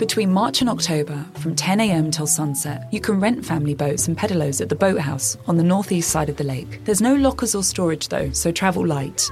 Between 0.00 0.32
March 0.32 0.62
and 0.62 0.70
October, 0.70 1.26
from 1.34 1.54
10am 1.54 2.10
till 2.10 2.26
sunset, 2.26 2.88
you 2.90 3.02
can 3.02 3.20
rent 3.20 3.44
family 3.44 3.74
boats 3.74 4.08
and 4.08 4.16
pedalos 4.16 4.62
at 4.62 4.70
the 4.70 4.74
boathouse 4.74 5.36
on 5.46 5.58
the 5.58 5.62
northeast 5.62 6.08
side 6.08 6.30
of 6.30 6.38
the 6.38 6.42
lake. 6.42 6.82
There's 6.86 7.02
no 7.02 7.14
lockers 7.14 7.54
or 7.54 7.62
storage 7.62 8.08
though, 8.08 8.30
so 8.30 8.50
travel 8.50 8.86
light. 8.86 9.30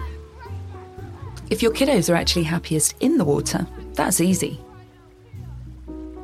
If 1.48 1.62
your 1.62 1.72
kiddos 1.72 2.12
are 2.12 2.16
actually 2.16 2.42
happiest 2.42 2.96
in 3.00 3.16
the 3.16 3.24
water, 3.24 3.66
that's 3.94 4.20
easy. 4.20 4.60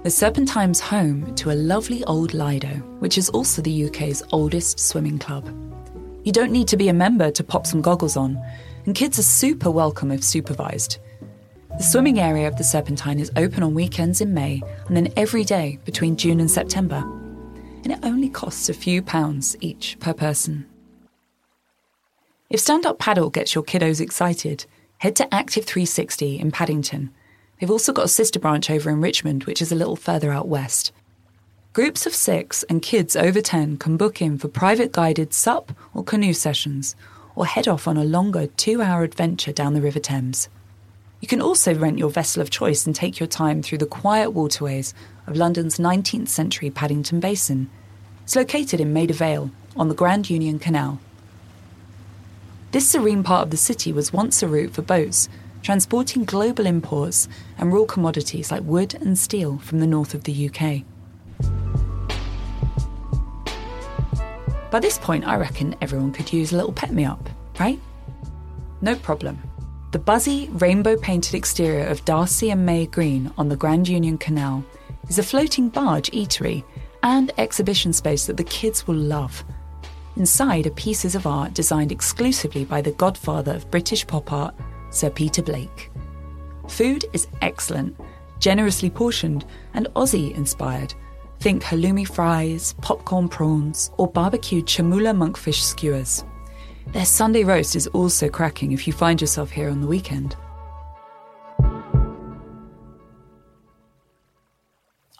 The 0.02 0.10
Serpentine's 0.10 0.78
home 0.78 1.34
to 1.36 1.50
a 1.50 1.54
lovely 1.54 2.04
old 2.04 2.34
Lido, 2.34 2.74
which 2.98 3.16
is 3.16 3.30
also 3.30 3.62
the 3.62 3.86
UK's 3.86 4.22
oldest 4.30 4.78
swimming 4.78 5.18
club. 5.18 5.48
You 6.22 6.32
don't 6.32 6.52
need 6.52 6.68
to 6.68 6.76
be 6.76 6.88
a 6.88 6.92
member 6.92 7.30
to 7.30 7.42
pop 7.42 7.66
some 7.66 7.80
goggles 7.80 8.18
on, 8.18 8.38
and 8.84 8.94
kids 8.94 9.18
are 9.18 9.22
super 9.22 9.70
welcome 9.70 10.10
if 10.10 10.22
supervised. 10.22 10.98
The 11.76 11.82
swimming 11.82 12.20
area 12.20 12.46
of 12.46 12.56
the 12.56 12.62
Serpentine 12.62 13.18
is 13.18 13.32
open 13.34 13.64
on 13.64 13.74
weekends 13.74 14.20
in 14.20 14.32
May 14.32 14.62
and 14.86 14.96
then 14.96 15.12
every 15.16 15.42
day 15.42 15.80
between 15.84 16.16
June 16.16 16.38
and 16.38 16.48
September. 16.48 16.98
And 17.82 17.90
it 17.90 17.98
only 18.04 18.28
costs 18.28 18.68
a 18.68 18.74
few 18.74 19.02
pounds 19.02 19.56
each 19.60 19.98
per 19.98 20.14
person. 20.14 20.66
If 22.48 22.60
Stand 22.60 22.86
Up 22.86 23.00
Paddle 23.00 23.28
gets 23.28 23.56
your 23.56 23.64
kiddos 23.64 24.00
excited, 24.00 24.66
head 24.98 25.16
to 25.16 25.34
Active 25.34 25.64
360 25.64 26.38
in 26.38 26.52
Paddington. 26.52 27.10
They've 27.58 27.70
also 27.70 27.92
got 27.92 28.04
a 28.04 28.08
sister 28.08 28.38
branch 28.38 28.70
over 28.70 28.88
in 28.88 29.00
Richmond, 29.00 29.42
which 29.44 29.60
is 29.60 29.72
a 29.72 29.76
little 29.76 29.96
further 29.96 30.30
out 30.30 30.46
west. 30.46 30.92
Groups 31.72 32.06
of 32.06 32.14
six 32.14 32.62
and 32.64 32.82
kids 32.82 33.16
over 33.16 33.40
10 33.40 33.78
can 33.78 33.96
book 33.96 34.22
in 34.22 34.38
for 34.38 34.46
private 34.46 34.92
guided 34.92 35.34
sup 35.34 35.72
or 35.92 36.04
canoe 36.04 36.34
sessions, 36.34 36.94
or 37.34 37.46
head 37.46 37.66
off 37.66 37.88
on 37.88 37.96
a 37.96 38.04
longer 38.04 38.46
two 38.46 38.80
hour 38.80 39.02
adventure 39.02 39.52
down 39.52 39.74
the 39.74 39.82
River 39.82 39.98
Thames. 39.98 40.48
You 41.24 41.28
can 41.28 41.40
also 41.40 41.74
rent 41.74 41.96
your 41.96 42.10
vessel 42.10 42.42
of 42.42 42.50
choice 42.50 42.84
and 42.84 42.94
take 42.94 43.18
your 43.18 43.26
time 43.26 43.62
through 43.62 43.78
the 43.78 43.86
quiet 43.86 44.32
waterways 44.32 44.92
of 45.26 45.38
London's 45.38 45.78
19th 45.78 46.28
century 46.28 46.68
Paddington 46.68 47.18
Basin. 47.18 47.70
It's 48.24 48.36
located 48.36 48.78
in 48.78 48.92
Maida 48.92 49.14
Vale 49.14 49.50
on 49.74 49.88
the 49.88 49.94
Grand 49.94 50.28
Union 50.28 50.58
Canal. 50.58 51.00
This 52.72 52.90
serene 52.90 53.22
part 53.22 53.42
of 53.42 53.50
the 53.50 53.56
city 53.56 53.90
was 53.90 54.12
once 54.12 54.42
a 54.42 54.48
route 54.48 54.74
for 54.74 54.82
boats 54.82 55.30
transporting 55.62 56.26
global 56.26 56.66
imports 56.66 57.26
and 57.56 57.72
raw 57.72 57.86
commodities 57.86 58.50
like 58.50 58.62
wood 58.64 58.92
and 58.92 59.18
steel 59.18 59.56
from 59.56 59.80
the 59.80 59.86
north 59.86 60.12
of 60.12 60.24
the 60.24 60.50
UK. 60.50 60.82
By 64.70 64.78
this 64.78 64.98
point, 64.98 65.26
I 65.26 65.36
reckon 65.36 65.74
everyone 65.80 66.12
could 66.12 66.34
use 66.34 66.52
a 66.52 66.56
little 66.56 66.74
pet 66.74 66.92
me 66.92 67.06
up, 67.06 67.30
right? 67.58 67.80
No 68.82 68.94
problem. 68.94 69.38
The 69.94 70.00
buzzy, 70.00 70.48
rainbow 70.54 70.96
painted 70.96 71.36
exterior 71.36 71.86
of 71.86 72.04
Darcie 72.04 72.50
and 72.50 72.66
May 72.66 72.86
Green 72.86 73.32
on 73.38 73.48
the 73.48 73.54
Grand 73.54 73.86
Union 73.86 74.18
Canal 74.18 74.64
is 75.08 75.20
a 75.20 75.22
floating 75.22 75.68
barge 75.68 76.10
eatery 76.10 76.64
and 77.04 77.30
exhibition 77.38 77.92
space 77.92 78.26
that 78.26 78.36
the 78.36 78.42
kids 78.42 78.88
will 78.88 78.96
love. 78.96 79.44
Inside 80.16 80.66
are 80.66 80.70
pieces 80.70 81.14
of 81.14 81.28
art 81.28 81.54
designed 81.54 81.92
exclusively 81.92 82.64
by 82.64 82.82
the 82.82 82.90
godfather 82.90 83.54
of 83.54 83.70
British 83.70 84.04
pop 84.04 84.32
art, 84.32 84.56
Sir 84.90 85.10
Peter 85.10 85.42
Blake. 85.42 85.92
Food 86.66 87.04
is 87.12 87.28
excellent, 87.40 87.96
generously 88.40 88.90
portioned, 88.90 89.44
and 89.74 89.86
Aussie 89.94 90.34
inspired 90.34 90.92
Think 91.38 91.62
halloumi 91.62 92.08
fries, 92.08 92.74
popcorn 92.80 93.28
prawns, 93.28 93.92
or 93.96 94.08
barbecued 94.08 94.66
chermoula 94.66 95.12
monkfish 95.12 95.62
skewers. 95.62 96.24
Their 96.92 97.04
Sunday 97.04 97.44
roast 97.44 97.74
is 97.74 97.86
also 97.88 98.28
cracking 98.28 98.72
if 98.72 98.86
you 98.86 98.92
find 98.92 99.20
yourself 99.20 99.50
here 99.50 99.68
on 99.68 99.80
the 99.80 99.86
weekend. 99.86 100.36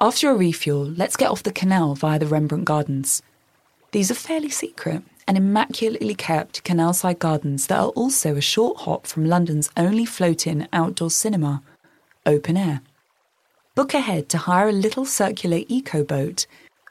After 0.01 0.31
a 0.31 0.35
refuel, 0.35 0.85
let's 0.85 1.17
get 1.17 1.31
off 1.31 1.43
the 1.43 1.53
canal 1.53 1.95
via 1.95 2.19
the 2.19 2.27
Rembrandt 2.27 2.65
Gardens. 2.65 3.23
These 3.93 4.11
are 4.11 4.15
fairly 4.15 4.51
secret 4.51 5.03
and 5.27 5.37
immaculately 5.37 6.15
kept 6.15 6.65
canal-side 6.65 7.19
gardens 7.19 7.69
that 7.69 7.79
are 7.79 7.89
also 7.89 8.37
a 8.37 8.41
short 8.41 8.81
hop 8.81 9.07
from 9.07 9.25
London's 9.25 9.71
only 9.77 10.05
float-in 10.05 10.69
outdoor 10.73 11.11
cinema, 11.11 11.63
Open 12.27 12.57
Air 12.57 12.83
book 13.75 13.93
ahead 13.93 14.29
to 14.29 14.39
hire 14.39 14.69
a 14.69 14.73
little 14.73 15.05
circular 15.05 15.61
eco 15.69 16.05
boat 16.05 16.47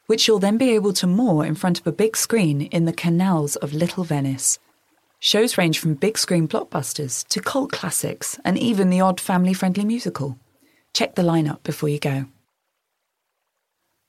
which 0.07 0.27
you'll 0.27 0.39
then 0.39 0.57
be 0.57 0.71
able 0.71 0.91
to 0.91 1.07
moor 1.07 1.45
in 1.45 1.55
front 1.55 1.79
of 1.79 1.87
a 1.87 1.91
big 1.91 2.17
screen 2.17 2.63
in 2.63 2.83
the 2.83 2.91
canals 2.91 3.55
of 3.57 3.73
Little 3.73 4.03
Venice. 4.03 4.59
Shows 5.25 5.57
range 5.57 5.79
from 5.79 5.93
big 5.93 6.17
screen 6.17 6.49
blockbusters 6.49 7.25
to 7.29 7.39
cult 7.39 7.71
classics 7.71 8.37
and 8.43 8.57
even 8.57 8.89
the 8.89 8.99
odd 8.99 9.21
family 9.21 9.53
friendly 9.53 9.85
musical. 9.85 10.37
Check 10.93 11.15
the 11.15 11.21
lineup 11.21 11.63
before 11.63 11.87
you 11.87 11.97
go. 11.97 12.25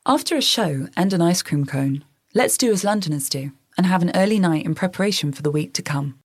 After 0.04 0.36
a 0.36 0.42
show 0.42 0.88
and 0.96 1.12
an 1.12 1.22
ice 1.22 1.40
cream 1.40 1.66
cone, 1.66 2.04
let's 2.34 2.58
do 2.58 2.72
as 2.72 2.82
Londoners 2.82 3.28
do 3.28 3.52
and 3.78 3.86
have 3.86 4.02
an 4.02 4.10
early 4.16 4.40
night 4.40 4.64
in 4.64 4.74
preparation 4.74 5.30
for 5.30 5.42
the 5.42 5.52
week 5.52 5.72
to 5.74 5.82
come. 5.82 6.18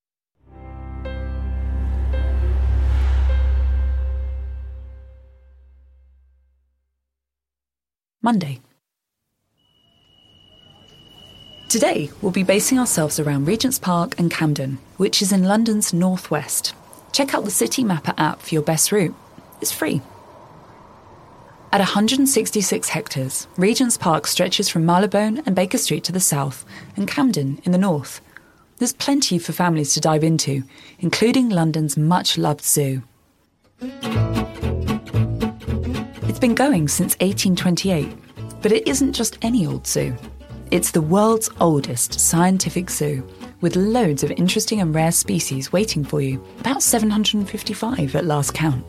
Monday. 8.20 8.60
Today, 11.70 12.10
we'll 12.20 12.32
be 12.32 12.42
basing 12.42 12.80
ourselves 12.80 13.20
around 13.20 13.46
Regent's 13.46 13.78
Park 13.78 14.18
and 14.18 14.28
Camden, 14.28 14.78
which 14.96 15.22
is 15.22 15.30
in 15.30 15.44
London's 15.44 15.92
northwest. 15.92 16.74
Check 17.12 17.32
out 17.32 17.44
the 17.44 17.50
City 17.52 17.84
Mapper 17.84 18.12
app 18.18 18.42
for 18.42 18.52
your 18.52 18.62
best 18.64 18.90
route. 18.90 19.14
It's 19.60 19.70
free. 19.70 20.02
At 21.70 21.78
166 21.78 22.88
hectares, 22.88 23.46
Regent's 23.56 23.96
Park 23.96 24.26
stretches 24.26 24.68
from 24.68 24.84
Marylebone 24.84 25.44
and 25.46 25.54
Baker 25.54 25.78
Street 25.78 26.02
to 26.02 26.10
the 26.10 26.18
south, 26.18 26.64
and 26.96 27.06
Camden 27.06 27.60
in 27.62 27.70
the 27.70 27.78
north. 27.78 28.20
There's 28.78 28.92
plenty 28.92 29.38
for 29.38 29.52
families 29.52 29.94
to 29.94 30.00
dive 30.00 30.24
into, 30.24 30.64
including 30.98 31.50
London's 31.50 31.96
much 31.96 32.36
loved 32.36 32.64
zoo. 32.64 33.04
It's 36.28 36.40
been 36.40 36.56
going 36.56 36.88
since 36.88 37.14
1828, 37.20 38.12
but 38.60 38.72
it 38.72 38.88
isn't 38.88 39.12
just 39.12 39.38
any 39.40 39.68
old 39.68 39.86
zoo. 39.86 40.16
It's 40.70 40.92
the 40.92 41.02
world's 41.02 41.50
oldest 41.58 42.20
scientific 42.20 42.90
zoo, 42.90 43.26
with 43.60 43.74
loads 43.74 44.22
of 44.22 44.30
interesting 44.30 44.80
and 44.80 44.94
rare 44.94 45.10
species 45.10 45.72
waiting 45.72 46.04
for 46.04 46.20
you, 46.20 46.40
about 46.60 46.84
755 46.84 48.14
at 48.14 48.24
last 48.24 48.54
count. 48.54 48.86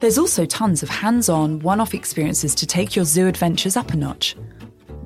There's 0.00 0.16
also 0.16 0.46
tons 0.46 0.82
of 0.82 0.88
hands 0.88 1.28
on, 1.28 1.58
one 1.58 1.80
off 1.80 1.92
experiences 1.92 2.54
to 2.54 2.66
take 2.66 2.96
your 2.96 3.04
zoo 3.04 3.26
adventures 3.26 3.76
up 3.76 3.92
a 3.92 3.96
notch. 3.98 4.36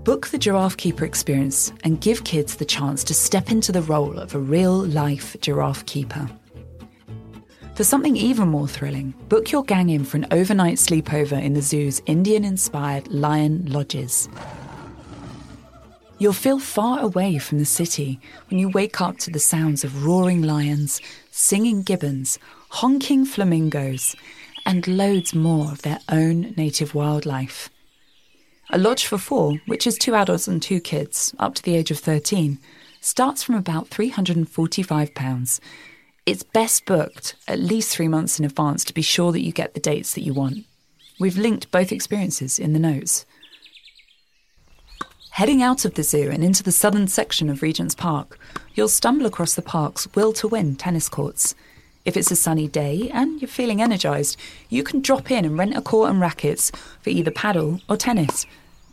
Book 0.05 0.29
the 0.29 0.39
Giraffe 0.39 0.77
Keeper 0.77 1.05
experience 1.05 1.73
and 1.83 2.01
give 2.01 2.23
kids 2.23 2.55
the 2.55 2.65
chance 2.65 3.03
to 3.03 3.15
step 3.15 3.51
into 3.51 3.73
the 3.73 3.83
role 3.83 4.17
of 4.17 4.37
a 4.37 4.39
real 4.39 4.79
life 4.79 5.37
giraffe 5.41 5.85
keeper. 5.87 6.31
For 7.75 7.83
something 7.83 8.17
even 8.17 8.47
more 8.47 8.69
thrilling, 8.69 9.13
book 9.29 9.51
your 9.51 9.65
gang 9.65 9.91
in 9.91 10.05
for 10.05 10.19
an 10.19 10.29
overnight 10.31 10.77
sleepover 10.77 11.43
in 11.43 11.55
the 11.55 11.63
zoo's 11.63 12.01
Indian 12.07 12.45
inspired 12.45 13.09
lion 13.09 13.67
lodges. 13.73 14.29
You'll 16.23 16.33
feel 16.33 16.61
far 16.61 17.01
away 17.01 17.39
from 17.39 17.59
the 17.59 17.65
city 17.65 18.21
when 18.49 18.61
you 18.61 18.69
wake 18.69 19.01
up 19.01 19.19
to 19.19 19.31
the 19.33 19.41
sounds 19.41 19.83
of 19.83 20.07
roaring 20.07 20.41
lions, 20.41 21.01
singing 21.33 21.83
gibbons, 21.83 22.39
honking 22.69 23.25
flamingos, 23.25 24.15
and 24.65 24.87
loads 24.87 25.35
more 25.35 25.73
of 25.73 25.83
their 25.83 25.99
own 26.09 26.55
native 26.57 26.95
wildlife. 26.95 27.71
A 28.71 28.79
lodge 28.79 29.05
for 29.05 29.19
four, 29.19 29.55
which 29.67 29.85
is 29.85 29.99
two 29.99 30.15
adults 30.15 30.47
and 30.47 30.63
two 30.63 30.79
kids, 30.79 31.35
up 31.41 31.57
to 31.57 31.63
the 31.65 31.75
age 31.75 31.91
of 31.91 31.99
13, 31.99 32.61
starts 33.01 33.43
from 33.43 33.57
about 33.57 33.91
£345. 33.91 35.61
It's 36.25 36.45
best 36.45 36.85
booked 36.85 37.35
at 37.49 37.59
least 37.59 37.97
three 37.97 38.07
months 38.07 38.39
in 38.39 38.45
advance 38.45 38.85
to 38.85 38.95
be 38.95 39.03
sure 39.03 39.33
that 39.33 39.43
you 39.43 39.51
get 39.51 39.75
the 39.75 39.81
dates 39.81 40.15
that 40.15 40.23
you 40.23 40.35
want. 40.35 40.67
We've 41.19 41.37
linked 41.37 41.73
both 41.73 41.91
experiences 41.91 42.61
in 42.61 42.75
the 42.75 42.79
notes. 42.79 43.27
Heading 45.37 45.63
out 45.63 45.87
of 45.87 45.95
the 45.95 46.03
zoo 46.03 46.29
and 46.31 46.45
into 46.45 46.63
the 46.63 46.71
southern 46.71 47.09
section 47.09 47.49
of 47.49 47.63
Regent's 47.63 47.95
Park, 47.95 48.39
you'll 48.75 48.87
stumble 48.87 49.25
across 49.25 49.55
the 49.55 49.63
park's 49.63 50.07
will 50.15 50.35
to 50.35 50.47
win 50.47 50.77
tennis 50.77 51.09
courts. 51.09 51.55
If 52.05 52.19
it's 52.19 52.31
a 52.31 52.37
sunny 52.37 52.69
day 52.69 53.11
and 53.15 53.41
you're 53.41 53.49
feeling 53.49 53.81
energised, 53.81 54.37
you 54.69 54.85
can 54.85 55.01
drop 55.01 55.31
in 55.31 55.47
and 55.47 55.57
rent 55.57 55.75
a 55.75 55.81
court 55.81 56.11
and 56.11 56.21
rackets 56.21 56.71
for 57.01 57.09
either 57.09 57.31
padel 57.31 57.81
or 57.89 57.97
tennis. 57.97 58.45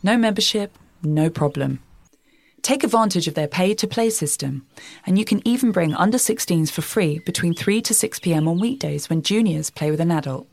No 0.02 0.16
membership, 0.16 0.78
no 1.02 1.28
problem. 1.28 1.80
Take 2.62 2.84
advantage 2.84 3.28
of 3.28 3.34
their 3.34 3.46
pay 3.46 3.74
to 3.74 3.86
play 3.86 4.08
system, 4.08 4.66
and 5.04 5.18
you 5.18 5.26
can 5.26 5.46
even 5.46 5.72
bring 5.72 5.94
under 5.94 6.16
16s 6.16 6.70
for 6.70 6.80
free 6.80 7.18
between 7.18 7.52
3 7.52 7.82
to 7.82 7.92
6 7.92 8.18
pm 8.18 8.48
on 8.48 8.58
weekdays 8.58 9.10
when 9.10 9.20
juniors 9.20 9.68
play 9.68 9.90
with 9.90 10.00
an 10.00 10.10
adult. 10.10 10.48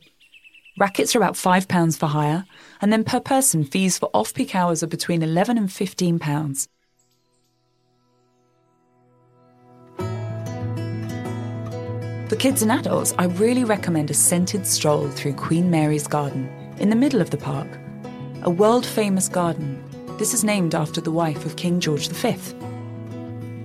Rackets 0.77 1.15
are 1.15 1.19
about 1.19 1.33
£5 1.33 1.97
for 1.97 2.05
hire, 2.05 2.45
and 2.81 2.93
then 2.93 3.03
per 3.03 3.19
person 3.19 3.63
fees 3.63 3.97
for 3.97 4.11
off 4.13 4.35
peak 4.35 4.53
hours 4.53 4.83
are 4.83 4.87
between 4.87 5.21
£11 5.21 5.49
and 5.57 5.69
£15. 5.69 6.67
For 12.29 12.35
kids 12.35 12.61
and 12.61 12.71
adults, 12.71 13.15
I 13.17 13.25
really 13.25 13.63
recommend 13.63 14.11
a 14.11 14.13
scented 14.13 14.67
stroll 14.67 15.09
through 15.09 15.33
Queen 15.33 15.71
Mary's 15.71 16.05
Garden 16.05 16.47
in 16.77 16.91
the 16.91 16.95
middle 16.95 17.21
of 17.21 17.31
the 17.31 17.37
park. 17.37 17.67
A 18.43 18.49
world 18.49 18.85
famous 18.85 19.27
garden. 19.27 19.83
This 20.19 20.33
is 20.33 20.43
named 20.43 20.75
after 20.75 21.01
the 21.01 21.11
wife 21.11 21.43
of 21.45 21.55
King 21.55 21.79
George 21.79 22.09
V. 22.09 22.35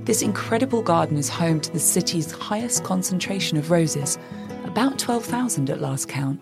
This 0.05 0.23
incredible 0.23 0.81
garden 0.81 1.19
is 1.19 1.29
home 1.29 1.61
to 1.61 1.73
the 1.73 1.79
city's 1.79 2.33
highest 2.33 2.85
concentration 2.85 3.59
of 3.59 3.71
roses, 3.71 4.19
about 4.65 4.99
12,000 4.99 5.69
at 5.69 5.83
last 5.83 6.09
count. 6.09 6.41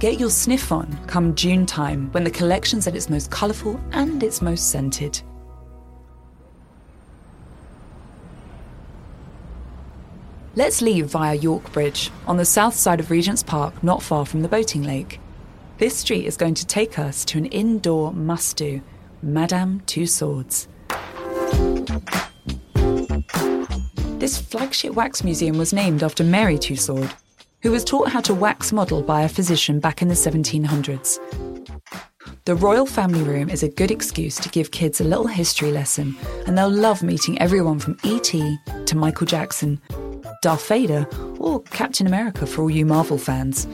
Get 0.00 0.18
your 0.18 0.30
sniff 0.30 0.72
on 0.72 0.98
come 1.06 1.34
June 1.34 1.66
time 1.66 2.10
when 2.12 2.24
the 2.24 2.30
collection's 2.30 2.86
at 2.86 2.96
its 2.96 3.08
most 3.08 3.30
colourful 3.30 3.80
and 3.92 4.22
its 4.22 4.42
most 4.42 4.70
scented. 4.70 5.22
Let's 10.56 10.82
leave 10.82 11.06
via 11.06 11.34
York 11.34 11.72
Bridge 11.72 12.10
on 12.26 12.36
the 12.36 12.44
south 12.44 12.74
side 12.74 13.00
of 13.00 13.10
Regent's 13.10 13.42
Park, 13.42 13.82
not 13.82 14.02
far 14.02 14.24
from 14.24 14.42
the 14.42 14.48
boating 14.48 14.82
lake. 14.82 15.18
This 15.78 15.96
street 15.96 16.26
is 16.26 16.36
going 16.36 16.54
to 16.54 16.66
take 16.66 16.98
us 16.98 17.24
to 17.26 17.38
an 17.38 17.46
indoor 17.46 18.12
must 18.12 18.56
do 18.56 18.80
Madame 19.22 19.80
Tussauds. 19.86 20.68
This 24.20 24.38
flagship 24.40 24.94
wax 24.94 25.24
museum 25.24 25.58
was 25.58 25.72
named 25.72 26.02
after 26.02 26.22
Mary 26.22 26.56
Tussauds, 26.56 27.12
who 27.64 27.72
was 27.72 27.82
taught 27.82 28.10
how 28.10 28.20
to 28.20 28.34
wax 28.34 28.72
model 28.72 29.02
by 29.02 29.22
a 29.22 29.28
physician 29.28 29.80
back 29.80 30.02
in 30.02 30.08
the 30.08 30.14
1700s. 30.14 31.18
The 32.44 32.54
Royal 32.54 32.84
Family 32.84 33.22
Room 33.22 33.48
is 33.48 33.62
a 33.62 33.70
good 33.70 33.90
excuse 33.90 34.36
to 34.36 34.50
give 34.50 34.70
kids 34.70 35.00
a 35.00 35.04
little 35.04 35.26
history 35.26 35.72
lesson, 35.72 36.14
and 36.46 36.58
they'll 36.58 36.68
love 36.68 37.02
meeting 37.02 37.40
everyone 37.40 37.78
from 37.78 37.96
E.T. 38.04 38.58
to 38.84 38.96
Michael 38.96 39.26
Jackson 39.26 39.80
Darth 40.42 40.68
Vader, 40.68 41.08
or 41.38 41.62
Captain 41.62 42.06
America 42.06 42.46
for 42.46 42.60
all 42.60 42.70
you 42.70 42.84
Marvel 42.84 43.16
fans. 43.16 43.66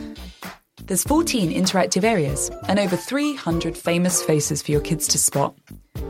There's 0.85 1.03
14 1.03 1.51
interactive 1.51 2.05
areas 2.05 2.49
and 2.69 2.79
over 2.79 2.95
300 2.95 3.77
famous 3.77 4.23
faces 4.23 4.63
for 4.63 4.71
your 4.71 4.81
kids 4.83 5.09
to 5.09 5.19
spot. 5.19 5.57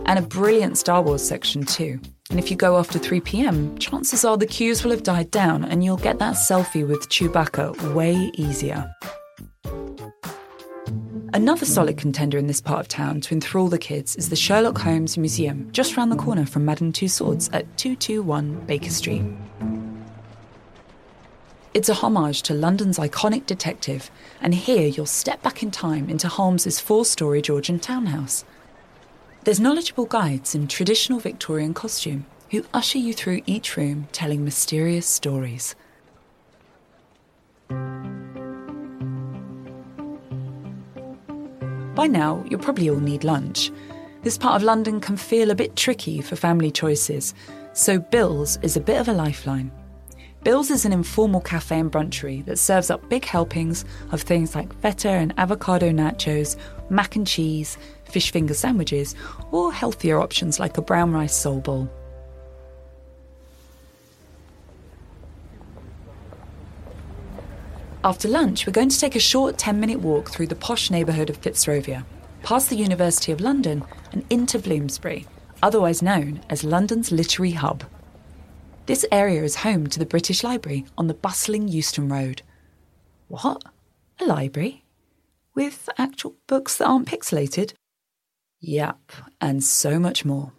And 0.05 0.19
a 0.19 0.23
brilliant 0.23 0.77
Star 0.77 1.01
Wars 1.01 1.27
section 1.27 1.65
too. 1.65 1.99
And 2.31 2.39
if 2.39 2.49
you 2.51 2.57
go 2.57 2.79
after 2.79 2.99
3 2.99 3.21
pm, 3.21 3.77
chances 3.79 4.25
are 4.25 4.37
the 4.37 4.47
queues 4.47 4.85
will 4.85 4.93
have 4.93 5.03
died 5.03 5.31
down 5.33 5.65
and 5.65 5.85
you'll 5.85 5.97
get 5.97 6.21
that 6.21 6.35
selfie 6.35 6.87
with 6.87 7.09
Chewbacca 7.09 7.93
way 7.93 8.31
easier. 8.35 8.89
Another 11.33 11.65
solid 11.65 11.97
contender 11.97 12.39
in 12.39 12.47
this 12.47 12.61
part 12.61 12.81
of 12.81 12.89
town 12.89 13.21
to 13.23 13.35
enthrall 13.35 13.69
the 13.69 13.79
kids 13.79 14.17
is 14.17 14.31
the 14.31 14.37
Sherlock 14.37 14.79
Holmes 14.79 15.19
Museum, 15.19 15.69
just 15.73 15.97
round 15.97 16.11
the 16.11 16.17
corner 16.17 16.47
from 16.47 16.65
Madame 16.65 16.93
Tussauds 16.93 17.49
at 17.53 17.77
221 17.77 18.61
Baker 18.67 18.91
Street. 18.91 19.23
It's 21.73 21.89
a 21.89 21.95
homage 21.95 22.43
to 22.43 22.55
London's 22.55 22.99
iconic 22.99 23.47
detective, 23.47 24.11
and 24.41 24.53
here 24.53 24.89
you'll 24.89 25.07
step 25.07 25.41
back 25.43 25.63
in 25.63 25.71
time 25.71 26.11
into 26.11 26.27
Holmes's 26.27 26.81
four 26.81 27.05
story 27.05 27.41
Georgian 27.41 27.79
townhouse. 27.79 28.45
There's 29.43 29.59
knowledgeable 29.59 30.05
guides 30.05 30.55
in 30.55 30.69
traditional 30.69 31.19
Victorian 31.19 31.73
costume 31.73 32.27
who 32.51 32.63
usher 32.75 32.99
you 32.99 33.15
through 33.15 33.41
each 33.47 33.75
room 33.75 34.07
telling 34.13 34.45
mysterious 34.45 35.07
stories. 35.07 35.75
By 41.95 42.07
now, 42.07 42.45
you'll 42.51 42.61
probably 42.61 42.91
all 42.91 43.01
need 43.01 43.25
lunch. 43.25 43.73
This 44.23 44.37
part 44.37 44.57
of 44.57 44.63
London 44.63 45.01
can 45.01 45.17
feel 45.17 45.51
a 45.51 45.55
bit 45.55 45.75
tricky 45.75 46.21
for 46.21 46.37
family 46.37 46.71
choices, 46.71 47.33
so 47.73 47.99
Bill's 47.99 48.59
is 48.61 48.77
a 48.77 48.81
bit 48.81 49.01
of 49.01 49.09
a 49.09 49.15
lifeline. 49.15 49.73
Bill's 50.43 50.71
is 50.71 50.87
an 50.87 50.93
informal 50.93 51.43
cafe 51.43 51.79
and 51.79 51.93
brunchery 51.93 52.43
that 52.47 52.59
serves 52.59 52.89
up 52.89 53.07
big 53.11 53.27
helpings 53.27 53.85
of 54.11 54.23
things 54.23 54.55
like 54.55 54.75
feta 54.81 55.11
and 55.11 55.35
avocado 55.37 55.91
nachos, 55.91 56.57
mac 56.89 57.15
and 57.15 57.27
cheese, 57.27 57.77
fish 58.05 58.33
finger 58.33 58.55
sandwiches, 58.55 59.15
or 59.51 59.71
healthier 59.71 60.19
options 60.19 60.59
like 60.59 60.79
a 60.79 60.83
brown 60.83 61.13
rice 61.13 61.37
soul 61.37 61.61
bowl. 61.61 61.91
After 68.03 68.27
lunch, 68.27 68.67
we're 68.67 68.73
going 68.73 68.89
to 68.89 68.99
take 68.99 69.17
a 69.17 69.21
short 69.21 69.59
10 69.59 69.79
minute 69.79 70.01
walk 70.01 70.31
through 70.31 70.47
the 70.47 70.55
posh 70.55 70.91
neighbourhood 70.91 71.29
of 71.29 71.39
Fitzrovia. 71.39 72.07
past 72.43 72.71
the 72.71 72.77
University 72.77 73.31
of 73.31 73.43
London 73.43 73.85
and 74.13 74.25
into 74.31 74.59
Bloomsbury, 74.59 75.27
otherwise 75.63 76.01
known 76.01 76.41
as 76.49 76.65
London's 76.65 77.13
literary 77.13 77.53
hub. 77.53 77.85
This 78.87 79.05
area 79.13 79.43
is 79.43 79.57
home 79.57 79.87
to 79.89 79.99
the 79.99 80.07
British 80.07 80.43
Library 80.43 80.87
on 80.99 81.07
the 81.07 81.15
bustling 81.15 81.69
Euston 81.69 82.09
Road. 82.09 82.43
What? 83.29 83.63
A 84.19 84.25
library? 84.25 84.85
With 85.55 85.89
actual 85.99 86.35
books 86.47 86.79
that 86.79 86.87
aren't 86.87 87.09
pixelated? 87.09 87.75
Yep, 88.61 89.13
and 89.41 89.63
so 89.63 89.99
much 89.99 90.25
more. 90.25 90.53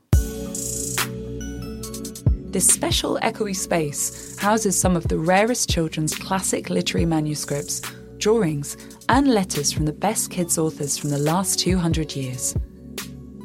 This 2.51 2.67
special 2.67 3.17
echoey 3.21 3.55
space 3.55 4.37
houses 4.37 4.79
some 4.79 4.95
of 4.95 5.07
the 5.07 5.17
rarest 5.17 5.69
children's 5.69 6.15
classic 6.15 6.69
literary 6.69 7.05
manuscripts, 7.05 7.81
drawings, 8.17 8.77
and 9.09 9.27
letters 9.33 9.71
from 9.71 9.85
the 9.85 9.93
best 9.93 10.29
kids' 10.29 10.57
authors 10.57 10.97
from 10.97 11.09
the 11.09 11.17
last 11.17 11.59
200 11.59 12.15
years. 12.15 12.55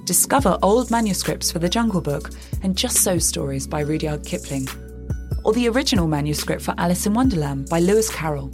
Discover 0.06 0.56
old 0.62 0.88
manuscripts 0.88 1.50
for 1.50 1.58
The 1.58 1.68
Jungle 1.68 2.00
Book 2.00 2.30
and 2.62 2.78
Just 2.78 2.98
So 2.98 3.18
stories 3.18 3.66
by 3.66 3.80
Rudyard 3.80 4.24
Kipling, 4.24 4.68
or 5.42 5.52
the 5.52 5.68
original 5.68 6.06
manuscript 6.06 6.62
for 6.62 6.76
Alice 6.78 7.06
in 7.06 7.12
Wonderland 7.12 7.68
by 7.68 7.80
Lewis 7.80 8.08
Carroll. 8.08 8.52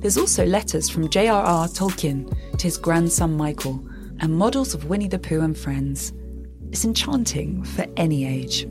There's 0.00 0.18
also 0.18 0.44
letters 0.44 0.88
from 0.88 1.08
J.R.R. 1.08 1.68
Tolkien 1.68 2.28
to 2.58 2.64
his 2.64 2.76
grandson 2.76 3.36
Michael, 3.36 3.86
and 4.18 4.36
models 4.36 4.74
of 4.74 4.86
Winnie 4.86 5.06
the 5.06 5.20
Pooh 5.20 5.42
and 5.42 5.56
friends. 5.56 6.12
It's 6.72 6.84
enchanting 6.84 7.62
for 7.62 7.86
any 7.96 8.26
age. 8.26 8.66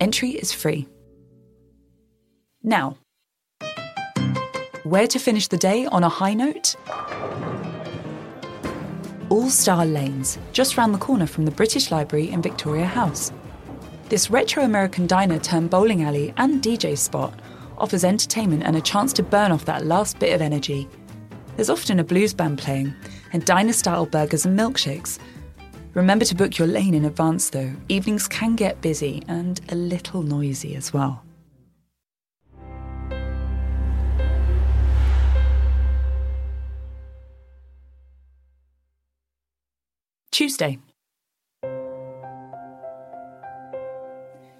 Entry 0.00 0.32
is 0.32 0.52
free. 0.52 0.86
Now, 2.62 2.98
where 4.82 5.06
to 5.06 5.18
finish 5.18 5.48
the 5.48 5.56
day 5.56 5.86
on 5.86 6.04
a 6.04 6.10
high 6.10 6.34
note? 6.34 6.76
All 9.30 9.48
Star 9.48 9.86
Lanes, 9.86 10.38
just 10.52 10.76
round 10.76 10.92
the 10.92 10.98
corner 10.98 11.26
from 11.26 11.46
the 11.46 11.50
British 11.50 11.90
Library 11.90 12.30
in 12.30 12.42
Victoria 12.42 12.84
House. 12.84 13.32
This 14.10 14.30
retro 14.30 14.64
American 14.64 15.06
diner 15.06 15.38
turned 15.38 15.70
bowling 15.70 16.02
alley 16.02 16.34
and 16.36 16.62
DJ 16.62 16.96
spot 16.96 17.32
offers 17.78 18.04
entertainment 18.04 18.64
and 18.64 18.76
a 18.76 18.82
chance 18.82 19.14
to 19.14 19.22
burn 19.22 19.50
off 19.50 19.64
that 19.64 19.86
last 19.86 20.18
bit 20.18 20.34
of 20.34 20.42
energy. 20.42 20.86
There's 21.56 21.70
often 21.70 22.00
a 22.00 22.04
blues 22.04 22.34
band 22.34 22.58
playing 22.58 22.94
and 23.32 23.44
diner 23.46 23.72
style 23.72 24.04
burgers 24.04 24.44
and 24.44 24.58
milkshakes. 24.58 25.18
Remember 25.94 26.26
to 26.26 26.34
book 26.34 26.58
your 26.58 26.68
lane 26.68 26.92
in 26.92 27.06
advance 27.06 27.48
though. 27.48 27.72
Evenings 27.88 28.28
can 28.28 28.56
get 28.56 28.82
busy 28.82 29.22
and 29.26 29.58
a 29.70 29.74
little 29.74 30.22
noisy 30.22 30.76
as 30.76 30.92
well. 30.92 31.24
Tuesday. 40.34 40.76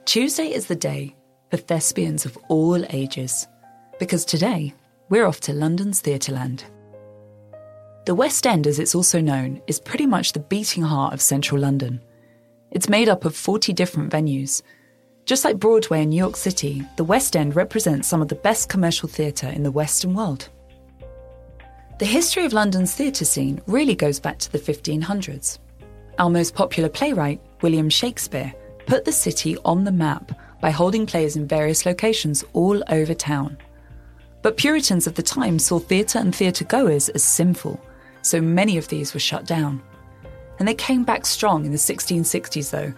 Tuesday 0.05 0.53
is 0.53 0.69
the 0.69 0.77
day 0.77 1.17
for 1.51 1.57
thespians 1.57 2.25
of 2.25 2.39
all 2.49 2.85
ages, 2.91 3.49
because 3.99 4.25
today 4.25 4.73
we're 5.09 5.27
off 5.27 5.41
to 5.41 5.53
London's 5.53 6.01
Theatreland. 6.01 6.63
The 8.07 8.15
West 8.15 8.47
End, 8.47 8.69
as 8.69 8.79
it's 8.79 8.95
also 8.95 9.21
known, 9.21 9.61
is 9.67 9.81
pretty 9.81 10.07
much 10.07 10.33
the 10.33 10.39
beating 10.39 10.85
heart 10.85 11.13
of 11.13 11.21
central 11.21 11.61
London. 11.61 12.01
It's 12.71 12.89
made 12.89 13.09
up 13.09 13.25
of 13.25 13.35
40 13.35 13.73
different 13.73 14.13
venues. 14.13 14.63
Just 15.27 15.45
like 15.45 15.59
Broadway 15.59 16.05
in 16.05 16.11
New 16.11 16.19
York 16.19 16.37
City, 16.37 16.85
the 16.97 17.03
West 17.03 17.35
End 17.35 17.57
represents 17.57 18.07
some 18.07 18.23
of 18.23 18.29
the 18.29 18.37
best 18.37 18.69
commercial 18.69 19.09
theatre 19.09 19.49
in 19.49 19.65
the 19.65 19.73
Western 19.73 20.15
world. 20.15 20.51
The 21.99 22.07
history 22.07 22.45
of 22.45 22.53
London's 22.53 22.95
theatre 22.95 23.25
scene 23.25 23.61
really 23.67 23.97
goes 23.97 24.21
back 24.21 24.39
to 24.39 24.53
the 24.53 24.59
1500s. 24.59 25.59
Our 26.19 26.31
most 26.31 26.55
popular 26.55 26.89
playwright, 26.89 27.41
William 27.61 27.91
Shakespeare, 27.91 28.55
put 28.87 29.05
the 29.05 29.13
city 29.13 29.57
on 29.65 29.83
the 29.83 29.91
map 29.91 30.31
by 30.61 30.71
holding 30.71 31.07
plays 31.07 31.35
in 31.35 31.49
various 31.49 31.85
locations 31.85 32.45
all 32.53 32.83
over 32.89 33.15
town. 33.15 33.59
But 34.41 34.57
Puritans 34.57 35.09
of 35.09 35.15
the 35.17 35.23
time 35.23 35.59
saw 35.59 35.81
theatre 35.81 36.21
and 36.21 36.33
theatre 36.33 36.65
goers 36.65 37.09
as 37.09 37.25
sinful, 37.25 37.81
so 38.23 38.41
many 38.41 38.79
of 38.79 38.87
these 38.89 39.13
were 39.13 39.21
shut 39.21 39.45
down. 39.45 39.83
And 40.59 40.69
they 40.69 40.75
came 40.75 41.03
back 41.03 41.27
strong 41.27 41.65
in 41.65 41.73
the 41.73 41.79
1660s, 41.79 42.71
though. 42.71 42.95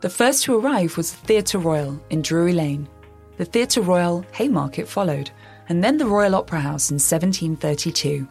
The 0.00 0.10
first 0.10 0.42
to 0.44 0.58
arrive 0.58 0.96
was 0.96 1.12
the 1.12 1.26
Theatre 1.26 1.58
Royal 1.58 2.02
in 2.10 2.20
Drury 2.20 2.52
Lane. 2.52 2.88
The 3.36 3.44
Theatre 3.44 3.80
Royal 3.80 4.24
Haymarket 4.32 4.88
followed, 4.88 5.30
and 5.68 5.84
then 5.84 5.98
the 5.98 6.06
Royal 6.06 6.34
Opera 6.34 6.60
House 6.60 6.90
in 6.90 6.96
1732. 6.96 8.26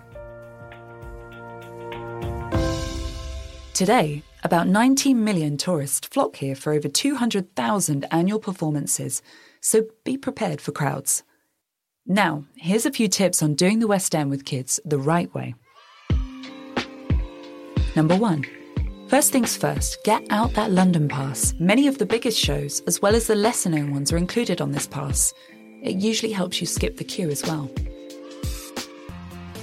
Today, 3.73 4.21
about 4.43 4.67
19 4.67 5.23
million 5.23 5.57
tourists 5.57 6.07
flock 6.07 6.35
here 6.35 6.53
for 6.53 6.73
over 6.73 6.87
200,000 6.87 8.05
annual 8.11 8.39
performances, 8.39 9.23
so 9.61 9.85
be 10.03 10.15
prepared 10.15 10.61
for 10.61 10.71
crowds. 10.71 11.23
Now, 12.05 12.45
here's 12.55 12.85
a 12.85 12.91
few 12.91 13.07
tips 13.07 13.41
on 13.41 13.55
doing 13.55 13.79
the 13.79 13.87
West 13.87 14.13
End 14.13 14.29
with 14.29 14.45
kids 14.45 14.79
the 14.85 14.99
right 14.99 15.33
way. 15.33 15.55
Number 17.95 18.15
one, 18.15 18.45
first 19.07 19.31
things 19.31 19.57
first, 19.57 19.97
get 20.03 20.21
out 20.29 20.53
that 20.53 20.69
London 20.69 21.09
pass. 21.09 21.55
Many 21.59 21.87
of 21.87 21.97
the 21.97 22.05
biggest 22.05 22.37
shows, 22.37 22.81
as 22.81 23.01
well 23.01 23.15
as 23.15 23.25
the 23.25 23.33
lesser 23.33 23.71
known 23.71 23.91
ones, 23.91 24.13
are 24.13 24.17
included 24.17 24.61
on 24.61 24.71
this 24.71 24.85
pass. 24.85 25.33
It 25.81 25.95
usually 25.95 26.31
helps 26.31 26.61
you 26.61 26.67
skip 26.67 26.97
the 26.97 27.03
queue 27.03 27.31
as 27.31 27.41
well. 27.41 27.71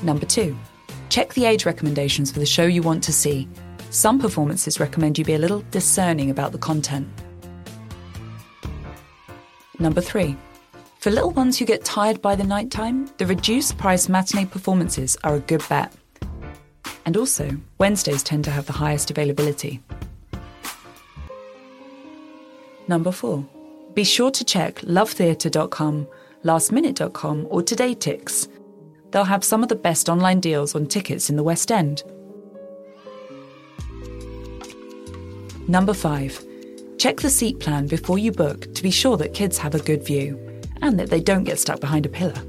Number 0.02 0.26
two, 0.26 0.58
check 1.10 1.32
the 1.34 1.44
age 1.44 1.64
recommendations 1.64 2.32
for 2.32 2.40
the 2.40 2.46
show 2.46 2.64
you 2.64 2.82
want 2.82 3.04
to 3.04 3.12
see. 3.12 3.48
Some 3.90 4.20
performances 4.20 4.78
recommend 4.78 5.18
you 5.18 5.24
be 5.24 5.34
a 5.34 5.38
little 5.38 5.64
discerning 5.72 6.30
about 6.30 6.52
the 6.52 6.58
content. 6.58 7.08
Number 9.80 10.00
three, 10.00 10.36
for 11.00 11.10
little 11.10 11.32
ones 11.32 11.58
who 11.58 11.64
get 11.64 11.84
tired 11.84 12.22
by 12.22 12.36
the 12.36 12.44
night 12.44 12.70
time, 12.70 13.10
the 13.18 13.26
reduced 13.26 13.78
price 13.78 14.08
matinee 14.08 14.44
performances 14.44 15.16
are 15.24 15.34
a 15.34 15.40
good 15.40 15.64
bet. 15.68 15.92
And 17.04 17.16
also, 17.16 17.50
Wednesdays 17.78 18.22
tend 18.22 18.44
to 18.44 18.50
have 18.52 18.66
the 18.66 18.74
highest 18.74 19.10
availability. 19.10 19.80
Number 22.86 23.10
four, 23.10 23.44
be 23.94 24.04
sure 24.04 24.30
to 24.30 24.44
check 24.44 24.76
lovetheatre.com, 24.82 26.06
lastminute.com, 26.44 27.46
or 27.50 27.62
TodayTix. 27.62 28.48
They'll 29.10 29.24
have 29.24 29.42
some 29.42 29.64
of 29.64 29.68
the 29.68 29.74
best 29.74 30.08
online 30.08 30.38
deals 30.38 30.76
on 30.76 30.86
tickets 30.86 31.28
in 31.28 31.34
the 31.36 31.42
West 31.42 31.72
End. 31.72 32.04
Number 35.68 35.94
five, 35.94 36.44
check 36.98 37.18
the 37.18 37.30
seat 37.30 37.60
plan 37.60 37.86
before 37.86 38.18
you 38.18 38.32
book 38.32 38.72
to 38.74 38.82
be 38.82 38.90
sure 38.90 39.16
that 39.18 39.34
kids 39.34 39.58
have 39.58 39.74
a 39.74 39.80
good 39.80 40.04
view 40.04 40.38
and 40.82 40.98
that 40.98 41.10
they 41.10 41.20
don't 41.20 41.44
get 41.44 41.58
stuck 41.58 41.80
behind 41.80 42.06
a 42.06 42.08
pillar. 42.08 42.42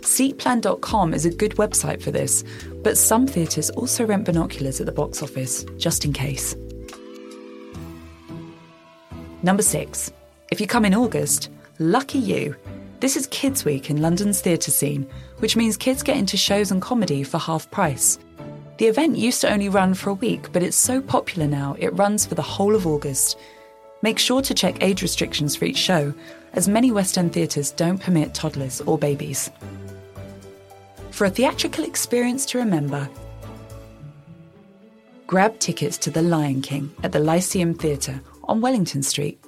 Seatplan.com 0.00 1.14
is 1.14 1.24
a 1.24 1.30
good 1.30 1.52
website 1.52 2.02
for 2.02 2.10
this, 2.10 2.44
but 2.82 2.98
some 2.98 3.26
theatres 3.26 3.70
also 3.70 4.04
rent 4.04 4.24
binoculars 4.24 4.80
at 4.80 4.86
the 4.86 4.92
box 4.92 5.22
office, 5.22 5.64
just 5.78 6.04
in 6.04 6.12
case. 6.12 6.56
Number 9.42 9.62
six, 9.62 10.12
if 10.50 10.60
you 10.60 10.66
come 10.66 10.84
in 10.84 10.94
August, 10.94 11.50
lucky 11.78 12.18
you. 12.18 12.54
This 13.00 13.16
is 13.16 13.26
Kids 13.28 13.64
Week 13.64 13.90
in 13.90 14.02
London's 14.02 14.40
theatre 14.40 14.70
scene, 14.70 15.08
which 15.38 15.56
means 15.56 15.76
kids 15.76 16.02
get 16.02 16.16
into 16.16 16.36
shows 16.36 16.70
and 16.70 16.82
comedy 16.82 17.24
for 17.24 17.38
half 17.38 17.70
price. 17.70 18.18
The 18.82 18.88
event 18.88 19.16
used 19.16 19.40
to 19.42 19.52
only 19.52 19.68
run 19.68 19.94
for 19.94 20.10
a 20.10 20.14
week, 20.14 20.50
but 20.50 20.60
it's 20.60 20.76
so 20.76 21.00
popular 21.00 21.46
now 21.46 21.76
it 21.78 21.96
runs 21.96 22.26
for 22.26 22.34
the 22.34 22.42
whole 22.42 22.74
of 22.74 22.84
August. 22.84 23.38
Make 24.02 24.18
sure 24.18 24.42
to 24.42 24.54
check 24.54 24.82
age 24.82 25.02
restrictions 25.02 25.54
for 25.54 25.66
each 25.66 25.76
show, 25.76 26.12
as 26.54 26.66
many 26.66 26.90
West 26.90 27.16
End 27.16 27.32
theatres 27.32 27.70
don't 27.70 27.98
permit 27.98 28.34
toddlers 28.34 28.80
or 28.80 28.98
babies. 28.98 29.52
For 31.12 31.26
a 31.26 31.30
theatrical 31.30 31.84
experience 31.84 32.44
to 32.46 32.58
remember, 32.58 33.08
grab 35.28 35.60
tickets 35.60 35.96
to 35.98 36.10
The 36.10 36.22
Lion 36.22 36.60
King 36.60 36.92
at 37.04 37.12
the 37.12 37.20
Lyceum 37.20 37.74
Theatre 37.74 38.20
on 38.48 38.60
Wellington 38.60 39.04
Street. 39.04 39.38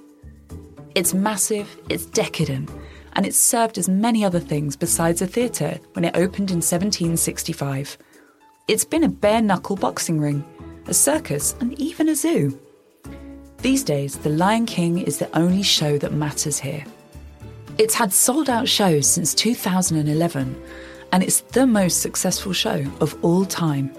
It's 0.94 1.12
massive, 1.12 1.76
it's 1.88 2.06
decadent, 2.06 2.70
and 3.14 3.26
it's 3.26 3.36
served 3.36 3.78
as 3.78 3.88
many 3.88 4.24
other 4.24 4.38
things 4.38 4.76
besides 4.76 5.22
a 5.22 5.26
theatre 5.26 5.80
when 5.94 6.04
it 6.04 6.16
opened 6.16 6.52
in 6.52 6.58
1765. 6.58 7.98
It's 8.66 8.84
been 8.86 9.04
a 9.04 9.10
bare 9.10 9.42
knuckle 9.42 9.76
boxing 9.76 10.18
ring, 10.18 10.42
a 10.86 10.94
circus, 10.94 11.54
and 11.60 11.78
even 11.78 12.08
a 12.08 12.14
zoo. 12.14 12.58
These 13.58 13.84
days, 13.84 14.16
The 14.16 14.30
Lion 14.30 14.64
King 14.64 15.00
is 15.00 15.18
the 15.18 15.28
only 15.36 15.62
show 15.62 15.98
that 15.98 16.14
matters 16.14 16.58
here. 16.58 16.82
It's 17.76 17.94
had 17.94 18.10
sold 18.10 18.48
out 18.48 18.66
shows 18.66 19.06
since 19.06 19.34
2011, 19.34 20.62
and 21.12 21.22
it's 21.22 21.42
the 21.42 21.66
most 21.66 22.00
successful 22.00 22.54
show 22.54 22.86
of 23.02 23.22
all 23.22 23.44
time. 23.44 23.92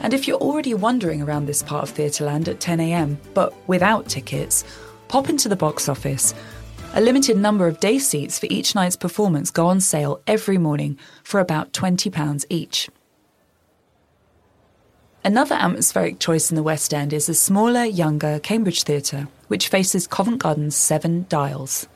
And 0.00 0.14
if 0.14 0.26
you're 0.26 0.38
already 0.38 0.72
wandering 0.72 1.20
around 1.20 1.44
this 1.44 1.62
part 1.62 1.86
of 1.86 1.94
Theatreland 1.94 2.48
at 2.48 2.60
10am, 2.60 3.18
but 3.34 3.52
without 3.68 4.08
tickets, 4.08 4.64
pop 5.08 5.28
into 5.28 5.50
the 5.50 5.56
box 5.56 5.90
office. 5.90 6.32
A 6.94 7.02
limited 7.02 7.36
number 7.36 7.66
of 7.66 7.80
day 7.80 7.98
seats 7.98 8.38
for 8.38 8.46
each 8.48 8.74
night's 8.74 8.96
performance 8.96 9.50
go 9.50 9.66
on 9.66 9.78
sale 9.78 10.22
every 10.26 10.56
morning 10.56 10.98
for 11.22 11.38
about 11.38 11.74
£20 11.74 12.46
each. 12.48 12.88
Another 15.26 15.54
atmospheric 15.54 16.18
choice 16.18 16.50
in 16.50 16.54
the 16.54 16.62
West 16.62 16.92
End 16.92 17.14
is 17.14 17.24
the 17.24 17.32
smaller, 17.32 17.84
younger 17.84 18.38
Cambridge 18.40 18.82
Theatre, 18.82 19.26
which 19.48 19.68
faces 19.68 20.06
Covent 20.06 20.42
Garden's 20.42 20.76
Seven 20.76 21.24
Dials. 21.30 21.88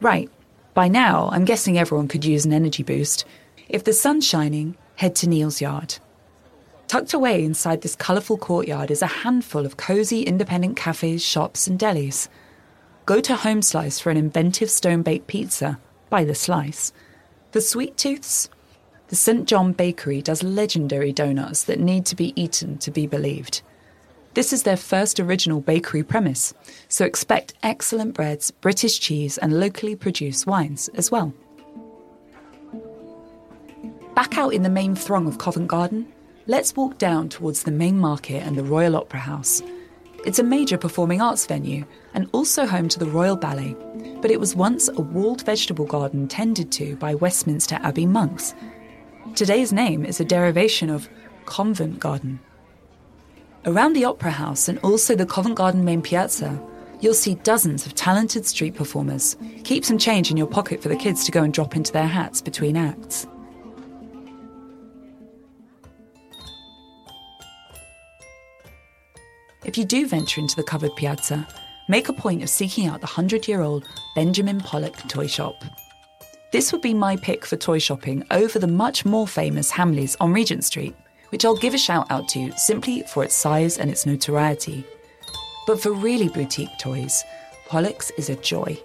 Right, 0.00 0.28
by 0.74 0.88
now, 0.88 1.28
I'm 1.30 1.44
guessing 1.44 1.78
everyone 1.78 2.08
could 2.08 2.24
use 2.24 2.44
an 2.44 2.52
energy 2.52 2.82
boost. 2.82 3.24
If 3.68 3.84
the 3.84 3.92
sun's 3.92 4.26
shining, 4.26 4.76
head 4.96 5.14
to 5.16 5.28
Neal's 5.28 5.60
Yard. 5.60 5.98
Tucked 6.88 7.14
away 7.14 7.44
inside 7.44 7.82
this 7.82 7.94
colourful 7.94 8.38
courtyard 8.38 8.90
is 8.90 9.00
a 9.00 9.06
handful 9.06 9.64
of 9.64 9.76
cosy 9.76 10.22
independent 10.22 10.76
cafes, 10.76 11.24
shops, 11.24 11.68
and 11.68 11.78
delis. 11.78 12.26
Go 13.06 13.20
to 13.20 13.36
Home 13.36 13.62
Slice 13.62 14.00
for 14.00 14.10
an 14.10 14.16
inventive 14.16 14.70
stone 14.70 15.02
baked 15.02 15.28
pizza, 15.28 15.78
by 16.10 16.24
the 16.24 16.34
slice. 16.34 16.92
For 17.52 17.60
Sweet 17.60 17.96
Tooths? 17.96 18.50
The 19.12 19.16
St. 19.16 19.46
John 19.46 19.72
Bakery 19.72 20.22
does 20.22 20.42
legendary 20.42 21.12
donuts 21.12 21.64
that 21.64 21.78
need 21.78 22.06
to 22.06 22.16
be 22.16 22.32
eaten 22.34 22.78
to 22.78 22.90
be 22.90 23.06
believed. 23.06 23.60
This 24.32 24.54
is 24.54 24.62
their 24.62 24.78
first 24.78 25.20
original 25.20 25.60
bakery 25.60 26.02
premise, 26.02 26.54
so 26.88 27.04
expect 27.04 27.52
excellent 27.62 28.14
breads, 28.14 28.50
British 28.50 28.98
cheese, 28.98 29.36
and 29.36 29.60
locally 29.60 29.94
produced 29.94 30.46
wines 30.46 30.88
as 30.94 31.10
well. 31.10 31.34
Back 34.14 34.38
out 34.38 34.54
in 34.54 34.62
the 34.62 34.70
main 34.70 34.94
throng 34.94 35.26
of 35.26 35.36
Covent 35.36 35.68
Garden, 35.68 36.10
let's 36.46 36.74
walk 36.74 36.96
down 36.96 37.28
towards 37.28 37.64
the 37.64 37.70
main 37.70 37.98
market 37.98 38.42
and 38.42 38.56
the 38.56 38.64
Royal 38.64 38.96
Opera 38.96 39.20
House. 39.20 39.60
It's 40.24 40.38
a 40.38 40.42
major 40.42 40.78
performing 40.78 41.20
arts 41.20 41.44
venue 41.44 41.84
and 42.14 42.30
also 42.32 42.64
home 42.64 42.88
to 42.88 42.98
the 42.98 43.10
Royal 43.10 43.36
Ballet, 43.36 43.76
but 44.22 44.30
it 44.30 44.40
was 44.40 44.56
once 44.56 44.88
a 44.88 45.02
walled 45.02 45.44
vegetable 45.44 45.84
garden 45.84 46.28
tended 46.28 46.72
to 46.72 46.96
by 46.96 47.14
Westminster 47.14 47.78
Abbey 47.82 48.06
monks. 48.06 48.54
Today's 49.34 49.72
name 49.72 50.04
is 50.04 50.20
a 50.20 50.26
derivation 50.26 50.90
of 50.90 51.08
Convent 51.46 51.98
Garden. 51.98 52.38
Around 53.64 53.94
the 53.94 54.04
Opera 54.04 54.30
House 54.30 54.68
and 54.68 54.78
also 54.80 55.16
the 55.16 55.24
Covent 55.24 55.54
Garden 55.54 55.86
main 55.86 56.02
piazza, 56.02 56.60
you'll 57.00 57.14
see 57.14 57.36
dozens 57.36 57.86
of 57.86 57.94
talented 57.94 58.44
street 58.44 58.74
performers. 58.74 59.38
Keep 59.64 59.86
some 59.86 59.96
change 59.96 60.30
in 60.30 60.36
your 60.36 60.46
pocket 60.46 60.82
for 60.82 60.90
the 60.90 60.96
kids 60.96 61.24
to 61.24 61.32
go 61.32 61.42
and 61.42 61.54
drop 61.54 61.74
into 61.74 61.92
their 61.92 62.06
hats 62.06 62.42
between 62.42 62.76
acts. 62.76 63.26
If 69.64 69.78
you 69.78 69.86
do 69.86 70.06
venture 70.06 70.42
into 70.42 70.56
the 70.56 70.62
covered 70.62 70.94
piazza, 70.96 71.48
make 71.88 72.10
a 72.10 72.12
point 72.12 72.42
of 72.42 72.50
seeking 72.50 72.86
out 72.86 73.00
the 73.00 73.06
100 73.06 73.48
year 73.48 73.62
old 73.62 73.88
Benjamin 74.14 74.60
Pollock 74.60 74.96
toy 75.08 75.26
shop. 75.26 75.54
This 76.52 76.70
would 76.70 76.82
be 76.82 76.92
my 76.92 77.16
pick 77.16 77.46
for 77.46 77.56
toy 77.56 77.78
shopping 77.78 78.24
over 78.30 78.58
the 78.58 78.66
much 78.66 79.06
more 79.06 79.26
famous 79.26 79.72
Hamleys 79.72 80.18
on 80.20 80.34
Regent 80.34 80.64
Street, 80.64 80.94
which 81.30 81.46
I'll 81.46 81.56
give 81.56 81.72
a 81.72 81.78
shout 81.78 82.10
out 82.10 82.28
to 82.28 82.52
simply 82.58 83.04
for 83.04 83.24
its 83.24 83.34
size 83.34 83.78
and 83.78 83.90
its 83.90 84.04
notoriety. 84.04 84.84
But 85.66 85.80
for 85.80 85.92
really 85.92 86.28
boutique 86.28 86.78
toys, 86.78 87.24
Pollock's 87.68 88.10
is 88.18 88.28
a 88.28 88.36
joy. 88.36 88.78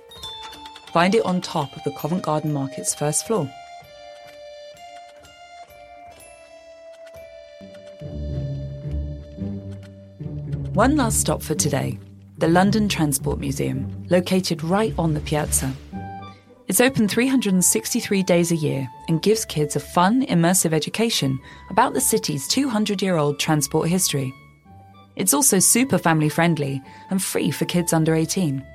Find 0.93 1.13
it 1.13 1.25
on 1.25 1.41
top 1.41 1.75
of 1.75 1.84
the 1.84 1.91
Covent 1.91 2.23
Garden 2.23 2.53
Market's 2.53 2.95
first 2.95 3.27
floor. 3.27 3.51
One 10.73 10.95
last 10.95 11.19
stop 11.19 11.41
for 11.41 11.56
today 11.56 11.99
the 12.38 12.47
London 12.47 12.88
Transport 12.88 13.39
Museum, 13.39 14.06
located 14.10 14.63
right 14.63 14.93
on 14.97 15.13
the 15.13 15.19
piazza. 15.19 15.73
It's 16.67 16.82
open 16.82 17.08
363 17.08 18.23
days 18.23 18.51
a 18.51 18.56
year 18.56 18.89
and 19.08 19.21
gives 19.21 19.45
kids 19.45 19.75
a 19.75 19.80
fun, 19.80 20.25
immersive 20.25 20.73
education 20.73 21.39
about 21.69 21.93
the 21.93 22.01
city's 22.01 22.47
200 22.47 23.01
year 23.01 23.15
old 23.15 23.39
transport 23.39 23.88
history. 23.88 24.34
It's 25.15 25.34
also 25.34 25.60
super 25.60 25.97
family 25.97 26.30
friendly 26.30 26.82
and 27.10 27.23
free 27.23 27.51
for 27.51 27.65
kids 27.65 27.93
under 27.93 28.13
18. 28.13 28.65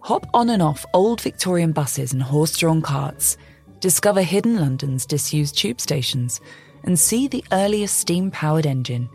Hop 0.00 0.26
on 0.32 0.48
and 0.50 0.62
off 0.62 0.86
old 0.94 1.20
Victorian 1.20 1.72
buses 1.72 2.12
and 2.12 2.22
horse 2.22 2.56
drawn 2.56 2.80
carts, 2.80 3.36
discover 3.80 4.22
hidden 4.22 4.56
London's 4.56 5.04
disused 5.04 5.58
tube 5.58 5.80
stations, 5.80 6.40
and 6.84 6.98
see 6.98 7.28
the 7.28 7.44
earliest 7.52 7.98
steam 7.98 8.30
powered 8.30 8.64
engine 8.64 9.08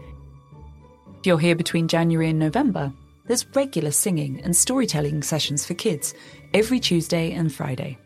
if 1.21 1.27
you're 1.27 1.37
here 1.37 1.55
between 1.55 1.87
January 1.87 2.31
and 2.31 2.39
November, 2.39 2.91
there's 3.31 3.47
regular 3.55 3.91
singing 3.91 4.41
and 4.43 4.53
storytelling 4.53 5.23
sessions 5.23 5.65
for 5.65 5.73
kids 5.73 6.13
every 6.53 6.81
Tuesday 6.81 7.31
and 7.31 7.53
Friday. 7.53 7.97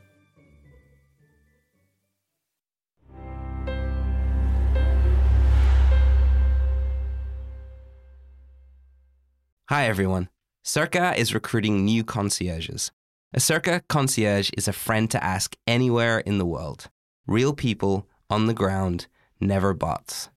Hi, 9.68 9.88
everyone. 9.88 10.30
Cerca 10.64 11.18
is 11.18 11.34
recruiting 11.34 11.84
new 11.84 12.04
concierges. 12.04 12.92
A 13.34 13.40
Cerca 13.40 13.82
concierge 13.88 14.52
is 14.56 14.68
a 14.68 14.74
friend 14.74 15.10
to 15.10 15.24
ask 15.24 15.56
anywhere 15.66 16.20
in 16.20 16.38
the 16.38 16.46
world. 16.46 16.92
Real 17.26 17.56
people 17.56 18.08
on 18.30 18.46
the 18.46 18.54
ground, 18.54 19.08
never 19.42 19.74
bots. 19.74 20.30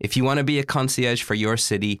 If 0.00 0.16
you 0.16 0.24
want 0.24 0.38
to 0.38 0.44
be 0.44 0.58
a 0.58 0.64
concierge 0.64 1.22
for 1.22 1.34
your 1.34 1.58
city, 1.58 2.00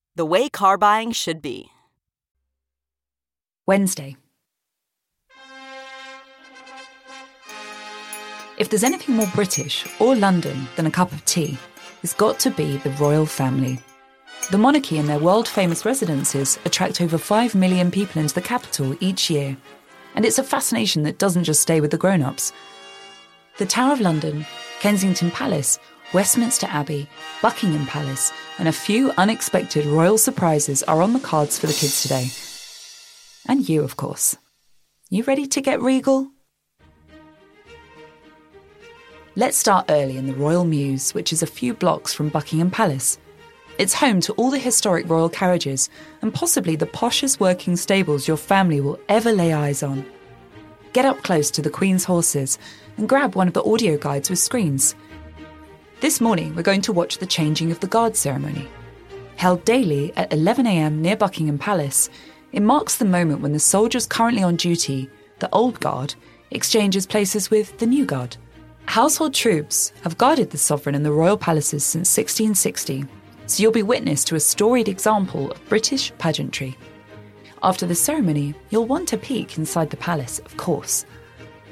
the 0.15 0.25
way 0.25 0.49
car 0.49 0.77
buying 0.77 1.11
should 1.11 1.41
be. 1.41 1.69
Wednesday. 3.65 4.17
If 8.57 8.69
there's 8.69 8.83
anything 8.83 9.15
more 9.15 9.29
British 9.33 9.87
or 9.99 10.15
London 10.15 10.67
than 10.75 10.85
a 10.85 10.91
cup 10.91 11.11
of 11.11 11.23
tea, 11.25 11.57
it's 12.03 12.13
got 12.13 12.39
to 12.39 12.51
be 12.51 12.77
the 12.77 12.89
royal 12.91 13.25
family. 13.25 13.79
The 14.51 14.57
monarchy 14.57 14.97
and 14.97 15.07
their 15.07 15.19
world 15.19 15.47
famous 15.47 15.85
residences 15.85 16.59
attract 16.65 16.99
over 16.99 17.17
5 17.17 17.55
million 17.55 17.89
people 17.89 18.21
into 18.21 18.35
the 18.35 18.41
capital 18.41 18.95
each 18.99 19.29
year, 19.29 19.55
and 20.15 20.25
it's 20.25 20.39
a 20.39 20.43
fascination 20.43 21.03
that 21.03 21.19
doesn't 21.19 21.45
just 21.45 21.61
stay 21.61 21.79
with 21.79 21.91
the 21.91 21.97
grown 21.97 22.21
ups. 22.21 22.51
The 23.57 23.65
Tower 23.65 23.93
of 23.93 24.01
London, 24.01 24.45
Kensington 24.79 25.31
Palace, 25.31 25.79
Westminster 26.13 26.67
Abbey, 26.69 27.07
Buckingham 27.41 27.85
Palace, 27.87 28.33
and 28.59 28.67
a 28.67 28.73
few 28.73 29.11
unexpected 29.11 29.85
royal 29.85 30.17
surprises 30.17 30.83
are 30.83 31.01
on 31.01 31.13
the 31.13 31.19
cards 31.21 31.57
for 31.57 31.67
the 31.67 31.73
kids 31.73 32.01
today. 32.01 32.27
And 33.47 33.67
you, 33.69 33.81
of 33.81 33.95
course. 33.95 34.35
You 35.09 35.23
ready 35.23 35.47
to 35.47 35.61
get 35.61 35.81
regal? 35.81 36.27
Let's 39.37 39.55
start 39.55 39.85
early 39.87 40.17
in 40.17 40.27
the 40.27 40.33
Royal 40.33 40.65
Mews, 40.65 41.13
which 41.13 41.31
is 41.31 41.41
a 41.41 41.47
few 41.47 41.73
blocks 41.73 42.13
from 42.13 42.27
Buckingham 42.27 42.71
Palace. 42.71 43.17
It's 43.77 43.93
home 43.93 44.19
to 44.21 44.33
all 44.33 44.51
the 44.51 44.59
historic 44.59 45.09
royal 45.09 45.29
carriages 45.29 45.89
and 46.21 46.33
possibly 46.33 46.75
the 46.75 46.85
poshest 46.85 47.39
working 47.39 47.77
stables 47.77 48.27
your 48.27 48.35
family 48.35 48.81
will 48.81 48.99
ever 49.07 49.31
lay 49.31 49.53
eyes 49.53 49.81
on. 49.81 50.05
Get 50.91 51.05
up 51.05 51.23
close 51.23 51.49
to 51.51 51.61
the 51.61 51.69
Queen's 51.69 52.03
horses 52.03 52.59
and 52.97 53.07
grab 53.07 53.35
one 53.35 53.47
of 53.47 53.53
the 53.53 53.63
audio 53.63 53.97
guides 53.97 54.29
with 54.29 54.39
screens 54.39 54.93
this 56.01 56.19
morning, 56.19 56.55
we're 56.55 56.63
going 56.63 56.81
to 56.81 56.91
watch 56.91 57.19
the 57.19 57.27
changing 57.27 57.71
of 57.71 57.79
the 57.79 57.85
guard 57.85 58.15
ceremony. 58.15 58.67
Held 59.35 59.63
daily 59.65 60.11
at 60.17 60.31
11am 60.31 60.93
near 60.95 61.15
Buckingham 61.15 61.59
Palace, 61.59 62.09
it 62.51 62.63
marks 62.63 62.97
the 62.97 63.05
moment 63.05 63.41
when 63.41 63.53
the 63.53 63.59
soldiers 63.59 64.07
currently 64.07 64.41
on 64.41 64.55
duty, 64.55 65.07
the 65.37 65.49
old 65.53 65.79
guard, 65.79 66.15
exchanges 66.49 67.05
places 67.05 67.51
with 67.51 67.77
the 67.77 67.85
new 67.85 68.03
guard. 68.03 68.35
Household 68.87 69.35
troops 69.35 69.93
have 70.01 70.17
guarded 70.17 70.49
the 70.49 70.57
sovereign 70.57 70.95
in 70.95 71.03
the 71.03 71.11
royal 71.11 71.37
palaces 71.37 71.85
since 71.85 72.17
1660, 72.17 73.05
so 73.45 73.61
you'll 73.61 73.71
be 73.71 73.83
witness 73.83 74.23
to 74.23 74.35
a 74.35 74.39
storied 74.39 74.89
example 74.89 75.51
of 75.51 75.69
British 75.69 76.11
pageantry. 76.17 76.75
After 77.61 77.85
the 77.85 77.93
ceremony, 77.93 78.55
you'll 78.71 78.87
want 78.87 79.13
a 79.13 79.17
peek 79.17 79.59
inside 79.59 79.91
the 79.91 79.97
palace, 79.97 80.39
of 80.39 80.57
course. 80.57 81.05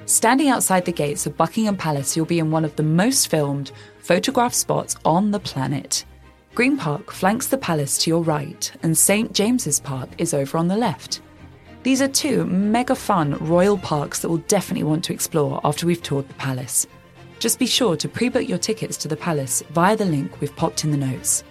Standing 0.09 0.49
outside 0.49 0.85
the 0.85 0.91
gates 0.91 1.27
of 1.27 1.37
Buckingham 1.37 1.77
Palace, 1.77 2.17
you'll 2.17 2.25
be 2.25 2.39
in 2.39 2.49
one 2.49 2.65
of 2.65 2.75
the 2.75 2.81
most 2.81 3.27
filmed, 3.27 3.71
photograph 3.99 4.55
spots 4.55 4.95
on 5.05 5.29
the 5.29 5.39
planet. 5.39 6.03
Green 6.55 6.77
Park 6.77 7.11
flanks 7.11 7.45
the 7.45 7.59
palace 7.59 7.95
to 7.99 8.09
your 8.09 8.23
right, 8.23 8.71
and 8.81 8.97
St. 8.97 9.31
James's 9.33 9.79
Park 9.79 10.09
is 10.17 10.33
over 10.33 10.57
on 10.57 10.67
the 10.67 10.75
left. 10.75 11.21
These 11.83 12.01
are 12.01 12.07
two 12.07 12.43
mega 12.45 12.95
fun 12.95 13.37
royal 13.37 13.77
parks 13.77 14.21
that 14.21 14.29
we'll 14.29 14.39
definitely 14.47 14.89
want 14.89 15.03
to 15.03 15.13
explore 15.13 15.61
after 15.63 15.85
we've 15.85 16.01
toured 16.01 16.27
the 16.27 16.33
palace. 16.33 16.87
Just 17.37 17.59
be 17.59 17.67
sure 17.67 17.95
to 17.97 18.09
pre 18.09 18.29
book 18.29 18.49
your 18.49 18.57
tickets 18.57 18.97
to 18.97 19.07
the 19.07 19.15
palace 19.15 19.61
via 19.69 19.95
the 19.95 20.05
link 20.05 20.41
we've 20.41 20.55
popped 20.55 20.83
in 20.83 20.89
the 20.89 20.97
notes. 20.97 21.43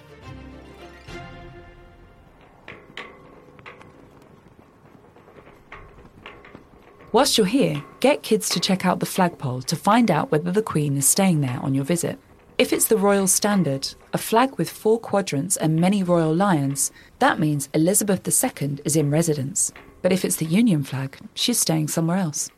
Whilst 7.10 7.38
you're 7.38 7.46
here, 7.46 7.82
get 8.00 8.22
kids 8.22 8.50
to 8.50 8.60
check 8.60 8.84
out 8.84 9.00
the 9.00 9.06
flagpole 9.06 9.62
to 9.62 9.76
find 9.76 10.10
out 10.10 10.30
whether 10.30 10.52
the 10.52 10.60
Queen 10.60 10.94
is 10.98 11.08
staying 11.08 11.40
there 11.40 11.58
on 11.62 11.74
your 11.74 11.84
visit. 11.84 12.18
If 12.58 12.70
it's 12.70 12.88
the 12.88 12.98
Royal 12.98 13.26
Standard, 13.26 13.94
a 14.12 14.18
flag 14.18 14.58
with 14.58 14.68
four 14.68 15.00
quadrants 15.00 15.56
and 15.56 15.80
many 15.80 16.02
royal 16.02 16.34
lions, 16.34 16.92
that 17.18 17.38
means 17.38 17.70
Elizabeth 17.72 18.28
II 18.28 18.78
is 18.84 18.94
in 18.94 19.10
residence. 19.10 19.72
But 20.02 20.12
if 20.12 20.22
it's 20.22 20.36
the 20.36 20.44
Union 20.44 20.82
flag, 20.82 21.16
she's 21.32 21.58
staying 21.58 21.88
somewhere 21.88 22.18
else. 22.18 22.50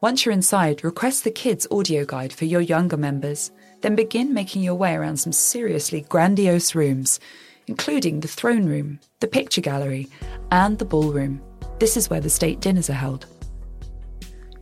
Once 0.00 0.24
you're 0.24 0.32
inside, 0.32 0.82
request 0.82 1.22
the 1.22 1.30
kids' 1.30 1.68
audio 1.70 2.04
guide 2.04 2.32
for 2.32 2.46
your 2.46 2.60
younger 2.60 2.96
members. 2.96 3.52
Then 3.82 3.94
begin 3.94 4.34
making 4.34 4.62
your 4.62 4.74
way 4.74 4.94
around 4.94 5.18
some 5.18 5.32
seriously 5.32 6.00
grandiose 6.08 6.74
rooms, 6.74 7.20
including 7.68 8.20
the 8.20 8.28
throne 8.28 8.66
room, 8.66 8.98
the 9.20 9.28
picture 9.28 9.60
gallery, 9.60 10.08
and 10.50 10.78
the 10.78 10.84
ballroom. 10.84 11.40
This 11.78 11.96
is 11.96 12.08
where 12.08 12.20
the 12.20 12.30
state 12.30 12.60
dinners 12.60 12.90
are 12.90 12.94
held. 12.94 13.26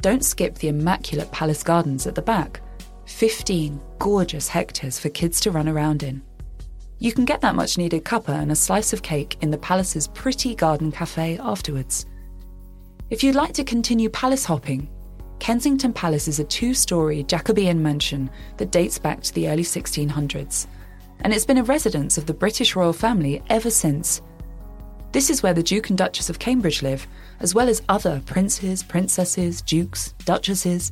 Don't 0.01 0.25
skip 0.25 0.57
the 0.57 0.69
immaculate 0.69 1.31
palace 1.33 1.63
gardens 1.63 2.07
at 2.07 2.15
the 2.15 2.23
back 2.23 2.61
15 3.07 3.81
gorgeous 3.99 4.49
hectares 4.49 4.99
for 4.99 5.09
kids 5.11 5.41
to 5.41 5.51
run 5.51 5.69
around 5.69 6.03
in. 6.03 6.23
You 6.99 7.13
can 7.13 7.25
get 7.25 7.41
that 7.43 7.55
much 7.55 7.77
needed 7.77 8.05
cuppa 8.05 8.41
and 8.41 8.51
a 8.51 8.57
slice 8.57 8.93
of 8.93 9.03
cake 9.03 9.37
in 9.41 9.51
the 9.51 9.59
palace's 9.59 10.09
pretty 10.09 10.55
garden 10.55 10.91
cafe 10.91 11.39
afterwards. 11.39 12.07
If 13.11 13.23
you'd 13.23 13.35
like 13.35 13.53
to 13.55 13.65
continue 13.65 14.09
palace 14.09 14.45
hopping, 14.45 14.89
Kensington 15.39 15.93
Palace 15.93 16.29
is 16.29 16.39
a 16.39 16.45
two 16.45 16.73
story 16.73 17.23
Jacobean 17.25 17.83
mansion 17.83 18.31
that 18.57 18.71
dates 18.71 18.99
back 18.99 19.21
to 19.23 19.35
the 19.35 19.49
early 19.49 19.63
1600s, 19.63 20.67
and 21.21 21.33
it's 21.33 21.45
been 21.45 21.59
a 21.59 21.65
residence 21.65 22.17
of 22.17 22.25
the 22.25 22.33
British 22.33 22.75
royal 22.75 22.95
family 22.95 23.43
ever 23.51 23.71
since. 23.71 24.23
This 25.15 25.31
is 25.31 25.45
where 25.45 25.55
the 25.55 25.63
Duke 25.63 25.91
and 25.91 25.97
Duchess 25.97 26.29
of 26.29 26.41
Cambridge 26.41 26.83
live, 26.83 27.07
as 27.39 27.55
well 27.55 27.69
as 27.69 27.83
other 27.89 28.21
princes, 28.27 28.83
princesses, 28.83 29.63
dukes, 29.63 30.13
duchesses. 30.25 30.91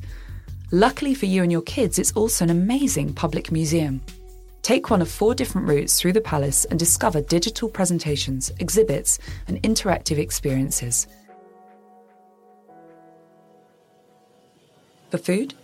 Luckily 0.70 1.12
for 1.12 1.26
you 1.26 1.42
and 1.42 1.50
your 1.50 1.62
kids, 1.62 1.98
it's 1.98 2.12
also 2.12 2.44
an 2.44 2.50
amazing 2.50 3.14
public 3.14 3.50
museum. 3.50 4.00
Take 4.62 4.90
one 4.90 5.02
of 5.02 5.11
four 5.11 5.35
different 5.35 5.66
routes 5.66 5.98
through 5.98 6.12
the 6.12 6.20
palace 6.20 6.64
and 6.66 6.78
discover 6.78 7.20
digital 7.20 7.68
presentations, 7.68 8.52
exhibits, 8.61 9.18
and 9.48 9.61
interactive 9.64 10.18
experiences. 10.18 11.08
For 15.11 15.18
food, 15.18 15.54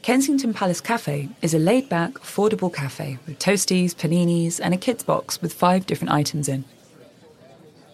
Kensington 0.00 0.54
Palace 0.54 0.80
Cafe 0.80 1.28
is 1.42 1.52
a 1.52 1.58
laid 1.58 1.90
back, 1.90 2.14
affordable 2.14 2.72
cafe 2.72 3.18
with 3.26 3.38
toasties, 3.38 3.94
paninis, 3.94 4.60
and 4.62 4.72
a 4.72 4.78
kids 4.78 5.04
box 5.04 5.42
with 5.42 5.52
five 5.52 5.84
different 5.84 6.12
items 6.14 6.48
in. 6.48 6.64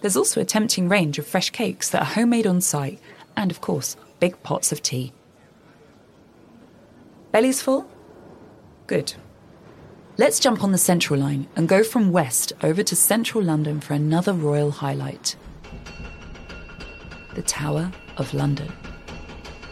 There's 0.05 0.19
also 0.19 0.43
a 0.43 0.45
tempting 0.45 0.91
range 0.91 1.19
of 1.19 1.27
fresh 1.27 1.49
cakes 1.49 1.89
that 1.89 2.03
are 2.03 2.05
homemade 2.05 2.47
on 2.47 2.61
site, 2.61 3.01
and 3.39 3.51
of 3.51 3.63
course, 3.63 3.97
big 4.21 4.43
pots 4.43 4.71
of 4.71 4.83
tea. 4.83 5.15
Bellies 7.33 7.63
full? 7.63 7.89
Good. 8.87 9.15
Let's 10.19 10.41
jump 10.41 10.63
on 10.63 10.73
the 10.73 10.77
Central 10.77 11.19
Line 11.19 11.49
and 11.57 11.67
go 11.67 11.83
from 11.83 12.13
west 12.13 12.53
over 12.63 12.83
to 12.83 12.95
central 12.95 13.43
London 13.43 13.81
for 13.81 13.95
another 13.95 14.35
royal 14.35 14.71
highlight 14.71 15.37
the 17.35 17.41
Tower 17.41 17.91
of 18.19 18.35
London. 18.35 18.71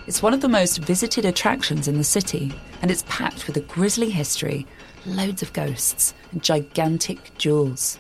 It's 0.07 0.23
one 0.23 0.33
of 0.33 0.41
the 0.41 0.49
most 0.49 0.79
visited 0.79 1.27
attractions 1.27 1.89
in 1.89 1.99
the 1.99 2.05
city, 2.05 2.55
and 2.81 2.91
it's 2.91 3.05
packed 3.07 3.47
with 3.47 3.59
a 3.59 3.61
grisly 3.61 4.09
history, 4.09 4.67
loads 5.05 5.43
of 5.43 5.53
ghosts, 5.53 6.15
and 6.31 6.43
gigantic 6.43 7.37
jewels. 7.37 7.99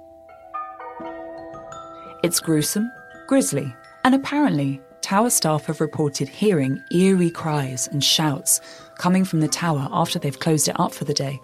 It's 2.25 2.41
gruesome, 2.41 2.91
grisly, 3.27 3.75
and 4.05 4.15
apparently, 4.15 4.81
tower 5.03 5.29
staff 5.29 5.67
have 5.67 5.83
reported 5.83 6.31
hearing 6.31 6.83
eerie 6.93 7.29
cries 7.29 7.89
and 7.89 8.03
shouts 8.03 8.63
coming 8.97 9.27
from 9.27 9.41
the 9.41 9.49
tower 9.49 9.87
after 9.93 10.19
they've 10.19 10.41
closed 10.41 10.67
it 10.67 10.81
up 10.81 10.95
for 10.95 11.05
the 11.05 11.13
day. 11.13 11.39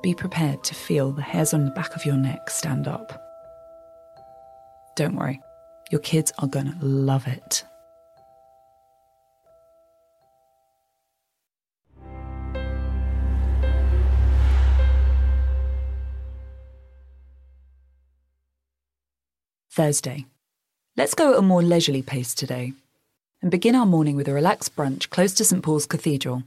Be 0.00 0.14
prepared 0.14 0.62
to 0.62 0.76
feel 0.76 1.10
the 1.10 1.22
hairs 1.22 1.52
on 1.52 1.64
the 1.64 1.72
back 1.72 1.96
of 1.96 2.06
your 2.06 2.16
neck 2.16 2.50
stand 2.50 2.86
up. 2.86 3.23
Don't 4.96 5.16
worry, 5.16 5.40
your 5.90 6.00
kids 6.00 6.32
are 6.38 6.46
going 6.46 6.66
to 6.66 6.84
love 6.84 7.26
it. 7.26 7.64
Thursday. 19.72 20.26
Let's 20.96 21.14
go 21.14 21.32
at 21.32 21.38
a 21.40 21.42
more 21.42 21.60
leisurely 21.60 22.02
pace 22.02 22.32
today 22.32 22.74
and 23.42 23.50
begin 23.50 23.74
our 23.74 23.84
morning 23.84 24.14
with 24.14 24.28
a 24.28 24.32
relaxed 24.32 24.76
brunch 24.76 25.10
close 25.10 25.34
to 25.34 25.44
St 25.44 25.64
Paul's 25.64 25.86
Cathedral. 25.86 26.44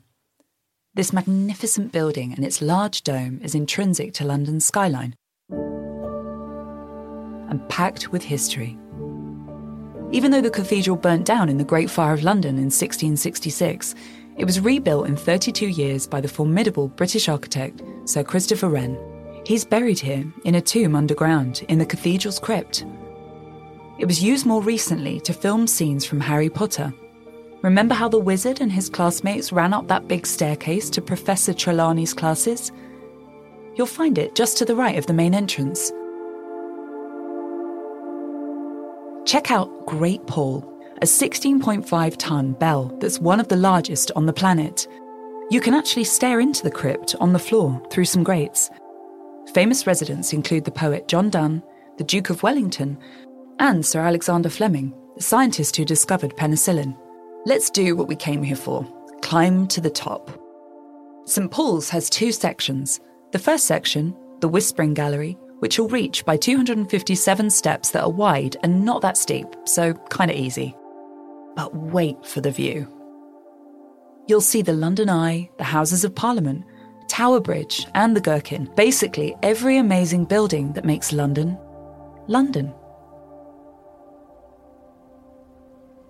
This 0.94 1.12
magnificent 1.12 1.92
building 1.92 2.32
and 2.32 2.46
its 2.46 2.62
large 2.62 3.04
dome 3.04 3.42
is 3.44 3.54
intrinsic 3.54 4.14
to 4.14 4.24
London's 4.24 4.66
skyline 4.66 5.14
and 7.50 7.68
packed 7.70 8.12
with 8.12 8.24
history. 8.24 8.78
Even 10.12 10.32
though 10.32 10.42
the 10.42 10.50
cathedral 10.50 10.96
burnt 10.96 11.26
down 11.26 11.50
in 11.50 11.58
the 11.58 11.64
Great 11.64 11.90
Fire 11.90 12.14
of 12.14 12.24
London 12.24 12.56
in 12.56 12.72
1666, 12.72 13.94
it 14.38 14.46
was 14.46 14.60
rebuilt 14.60 15.08
in 15.08 15.18
32 15.18 15.68
years 15.68 16.08
by 16.08 16.22
the 16.22 16.28
formidable 16.28 16.88
British 16.88 17.28
architect 17.28 17.82
Sir 18.06 18.24
Christopher 18.24 18.70
Wren. 18.70 18.98
He's 19.46 19.66
buried 19.66 20.00
here 20.00 20.26
in 20.46 20.56
a 20.56 20.62
tomb 20.62 20.96
underground 20.96 21.66
in 21.68 21.78
the 21.78 21.86
cathedral's 21.86 22.40
crypt. 22.40 22.86
It 23.98 24.06
was 24.06 24.24
used 24.24 24.46
more 24.46 24.62
recently 24.62 25.20
to 25.22 25.34
film 25.34 25.68
scenes 25.68 26.06
from 26.06 26.22
Harry 26.22 26.50
Potter. 26.50 26.94
Remember 27.64 27.96
how 27.96 28.08
the 28.08 28.20
wizard 28.20 28.62
and 28.62 28.72
his 28.72 28.90
classmates 28.90 29.52
ran 29.52 29.74
up 29.74 29.88
that 29.88 30.08
big 30.08 30.28
staircase 30.28 30.90
to 30.92 31.02
Professor 31.02 31.54
Trelawney's 31.54 32.14
classes? 32.14 32.72
You'll 33.76 33.88
find 33.88 34.18
it 34.18 34.36
just 34.36 34.58
to 34.58 34.66
the 34.66 34.76
right 34.76 34.98
of 34.98 35.08
the 35.08 35.14
main 35.14 35.34
entrance. 35.34 35.92
Check 39.28 39.52
out 39.52 39.86
Great 39.86 40.26
Paul, 40.26 40.64
a 41.02 41.06
16.5 41.06 42.16
ton 42.18 42.54
bell 42.54 42.86
that's 43.02 43.20
one 43.20 43.42
of 43.42 43.50
the 43.50 43.58
largest 43.58 44.10
on 44.16 44.26
the 44.26 44.32
planet. 44.32 44.88
You 45.52 45.60
can 45.60 45.74
actually 45.74 46.06
stare 46.06 46.40
into 46.40 46.64
the 46.64 46.72
crypt 46.72 47.14
on 47.20 47.34
the 47.34 47.40
floor 47.40 47.82
through 47.92 48.06
some 48.06 48.24
grates. 48.24 48.70
Famous 49.54 49.86
residents 49.86 50.32
include 50.32 50.64
the 50.64 50.72
poet 50.72 51.10
John 51.10 51.30
Donne, 51.30 51.62
the 51.98 52.06
Duke 52.06 52.30
of 52.30 52.42
Wellington, 52.42 52.98
and 53.60 53.86
Sir 53.86 54.00
Alexander 54.00 54.50
Fleming, 54.50 54.94
the 55.18 55.24
scientist 55.24 55.76
who 55.76 55.84
discovered 55.84 56.38
penicillin. 56.38 56.98
Let's 57.46 57.70
do 57.70 57.98
what 57.98 58.08
we 58.08 58.16
came 58.16 58.42
here 58.42 58.56
for 58.56 58.88
climb 59.22 59.68
to 59.68 59.82
the 59.82 59.90
top. 59.90 60.32
St. 61.26 61.52
Paul's 61.52 61.90
has 61.90 62.10
two 62.10 62.32
sections. 62.32 63.02
The 63.34 63.40
first 63.40 63.66
section, 63.66 64.16
the 64.40 64.48
Whispering 64.48 64.94
Gallery, 64.94 65.38
which 65.60 65.78
you'll 65.78 65.90
reach 65.90 66.26
by 66.26 66.38
257 66.38 67.50
steps 67.50 67.92
that 67.92 68.04
are 68.04 68.10
wide 68.10 68.58
and 68.64 68.84
not 68.86 69.02
that 69.02 69.18
steep, 69.18 69.48
so 69.66 69.94
kinda 70.10 70.38
easy. 70.40 70.76
But 71.56 71.76
wait 71.76 72.26
for 72.26 72.42
the 72.42 72.52
view. 72.52 72.88
You'll 74.28 74.42
see 74.42 74.62
the 74.62 74.74
London 74.74 75.10
Eye, 75.10 75.50
the 75.58 75.64
Houses 75.64 76.04
of 76.04 76.14
Parliament, 76.14 76.66
Tower 77.08 77.40
Bridge, 77.40 77.88
and 77.96 78.16
the 78.16 78.22
Gherkin. 78.22 78.70
Basically, 78.76 79.36
every 79.42 79.78
amazing 79.78 80.26
building 80.26 80.74
that 80.74 80.86
makes 80.86 81.14
London, 81.14 81.58
London. 82.28 82.74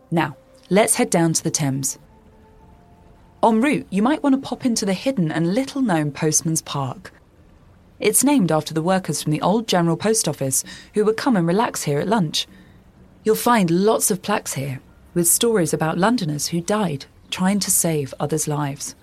Now, 0.10 0.36
let's 0.70 0.96
head 0.96 1.10
down 1.10 1.34
to 1.34 1.44
the 1.44 1.52
Thames. 1.52 2.00
En 3.44 3.62
route, 3.62 3.88
you 3.92 4.02
might 4.02 4.24
want 4.24 4.34
to 4.34 4.42
pop 4.42 4.66
into 4.66 4.86
the 4.86 4.94
hidden 4.94 5.32
and 5.32 5.54
little 5.54 5.82
known 5.82 6.12
Postman's 6.12 6.62
Park. 6.62 7.14
It's 8.00 8.24
named 8.24 8.52
after 8.52 8.74
the 8.74 8.82
workers 8.82 9.24
from 9.24 9.32
the 9.32 9.42
old 9.42 9.68
General 9.68 9.98
Post 9.98 10.28
Office 10.28 10.64
who 10.94 11.04
would 11.06 11.18
come 11.18 11.36
and 11.36 11.48
relax 11.48 11.84
here 11.84 12.00
at 12.00 12.08
lunch. 12.08 12.48
You'll 13.24 13.36
find 13.36 13.72
lots 13.72 14.12
of 14.12 14.22
plaques 14.22 14.54
here 14.54 14.82
with 15.14 15.28
stories 15.28 15.74
about 15.74 15.98
Londoners 15.98 16.48
who 16.48 16.62
died 16.62 17.06
trying 17.32 17.60
to 17.60 17.72
save 17.72 18.14
others' 18.20 18.48
lives. 18.48 18.96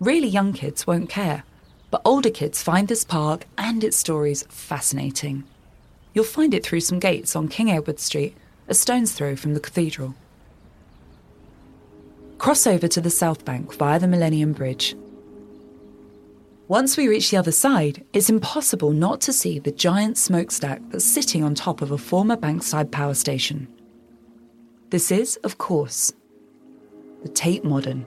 Really 0.00 0.28
young 0.28 0.52
kids 0.52 0.86
won't 0.86 1.08
care, 1.08 1.44
but 1.90 2.02
older 2.04 2.30
kids 2.30 2.62
find 2.62 2.88
this 2.88 3.04
park 3.04 3.46
and 3.56 3.82
its 3.82 3.96
stories 3.96 4.44
fascinating. 4.48 5.44
You'll 6.12 6.24
find 6.24 6.52
it 6.52 6.64
through 6.64 6.80
some 6.80 6.98
gates 6.98 7.34
on 7.34 7.48
King 7.48 7.70
Edward 7.70 8.00
Street, 8.00 8.36
a 8.66 8.74
stone's 8.74 9.12
throw 9.12 9.36
from 9.36 9.54
the 9.54 9.60
cathedral. 9.60 10.14
Cross 12.38 12.66
over 12.66 12.88
to 12.88 13.00
the 13.00 13.10
South 13.10 13.44
Bank 13.44 13.72
via 13.74 13.98
the 13.98 14.06
Millennium 14.06 14.52
Bridge. 14.52 14.94
Once 16.68 16.98
we 16.98 17.08
reach 17.08 17.30
the 17.30 17.36
other 17.38 17.50
side, 17.50 18.04
it's 18.12 18.28
impossible 18.28 18.90
not 18.90 19.22
to 19.22 19.32
see 19.32 19.58
the 19.58 19.72
giant 19.72 20.18
smokestack 20.18 20.82
that's 20.90 21.02
sitting 21.02 21.42
on 21.42 21.54
top 21.54 21.80
of 21.80 21.92
a 21.92 21.96
former 21.96 22.36
Bankside 22.36 22.90
power 22.90 23.14
station. 23.14 23.66
This 24.90 25.10
is, 25.10 25.36
of 25.44 25.56
course, 25.56 26.12
the 27.22 27.28
Tate 27.30 27.64
Modern. 27.64 28.02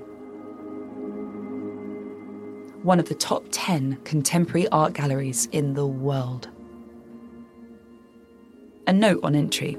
One 2.84 3.00
of 3.00 3.10
the 3.10 3.16
top 3.16 3.46
10 3.50 3.98
contemporary 4.04 4.68
art 4.68 4.94
galleries 4.94 5.48
in 5.52 5.74
the 5.74 5.88
world. 5.88 6.48
A 8.86 8.94
note 8.94 9.22
on 9.24 9.34
entry. 9.34 9.76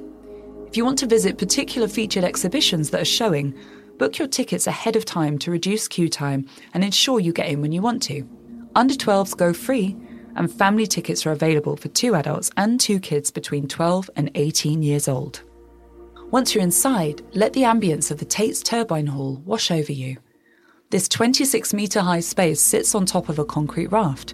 If 0.66 0.76
you 0.76 0.85
want 0.85 0.99
to 0.99 1.07
visit 1.07 1.39
particular 1.39 1.87
featured 1.87 2.24
exhibitions 2.24 2.91
that 2.91 3.03
are 3.03 3.05
showing, 3.05 3.55
book 3.99 4.18
your 4.18 4.26
tickets 4.26 4.66
ahead 4.66 4.97
of 4.97 5.05
time 5.05 5.39
to 5.39 5.53
reduce 5.53 5.87
queue 5.87 6.09
time 6.09 6.49
and 6.74 6.83
ensure 6.83 7.20
you 7.20 7.33
get 7.33 7.47
in 7.47 7.61
when 7.61 7.70
you 7.70 7.80
want 7.80 8.03
to. 8.05 8.28
Under 8.75 8.95
12s 8.95 9.37
go 9.37 9.53
free, 9.53 9.97
and 10.35 10.51
family 10.51 10.87
tickets 10.87 11.27
are 11.27 11.33
available 11.33 11.77
for 11.77 11.89
two 11.89 12.14
adults 12.14 12.51
and 12.57 12.81
two 12.81 12.99
kids 12.99 13.31
between 13.31 13.68
12 13.68 14.09
and 14.16 14.31
18 14.35 14.83
years 14.83 15.09
old. 15.09 15.43
Once 16.31 16.55
you're 16.55 16.64
inside, 16.64 17.20
let 17.35 17.53
the 17.53 17.62
ambience 17.62 18.11
of 18.11 18.18
the 18.18 18.25
Tate's 18.25 18.62
Turbine 18.62 19.09
Hall 19.09 19.43
wash 19.45 19.70
over 19.70 19.93
you. 19.93 20.16
This 20.89 21.07
26 21.07 21.75
metre 21.75 22.01
high 22.01 22.20
space 22.20 22.62
sits 22.62 22.95
on 22.95 23.05
top 23.05 23.29
of 23.29 23.39
a 23.39 23.45
concrete 23.45 23.93
raft. 23.93 24.33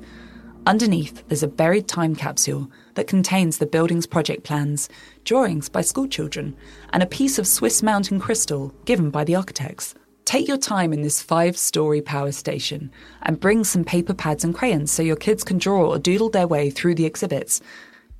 Underneath, 0.67 1.27
there's 1.27 1.43
a 1.43 1.49
buried 1.49 1.89
time 1.89 2.15
capsule 2.15 2.71
that 2.95 3.09
contains 3.09 3.59
the 3.59 3.67
building's 3.67 4.07
project 4.07 4.45
plans, 4.45 4.89
drawings 5.25 5.69
by 5.69 5.81
schoolchildren, 5.81 6.57
and 6.93 7.03
a 7.03 7.07
piece 7.07 7.41
of 7.41 7.47
Swiss 7.47 7.83
mountain 7.83 8.21
crystal 8.21 8.73
given 8.85 9.11
by 9.11 9.25
the 9.25 9.35
architects. 9.35 9.97
Take 10.29 10.47
your 10.47 10.59
time 10.59 10.93
in 10.93 11.01
this 11.01 11.23
five 11.23 11.57
story 11.57 12.03
power 12.03 12.33
station 12.33 12.93
and 13.23 13.41
bring 13.41 13.65
some 13.65 13.83
paper 13.83 14.13
pads 14.13 14.45
and 14.45 14.55
crayons 14.55 14.93
so 14.93 15.03
your 15.03 15.17
kids 15.17 15.43
can 15.43 15.57
draw 15.57 15.89
or 15.89 15.99
doodle 15.99 16.29
their 16.29 16.47
way 16.47 16.69
through 16.69 16.97
the 16.97 17.07
exhibits, 17.07 17.63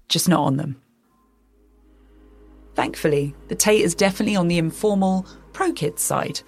just 0.09 0.27
not 0.27 0.41
on 0.41 0.57
them. 0.57 0.81
Thankfully, 2.75 3.35
the 3.49 3.55
Tate 3.55 3.83
is 3.85 3.95
definitely 3.95 4.37
on 4.37 4.49
the 4.49 4.57
informal, 4.57 5.27
pro 5.53 5.71
kids 5.71 6.01
side. 6.01 6.41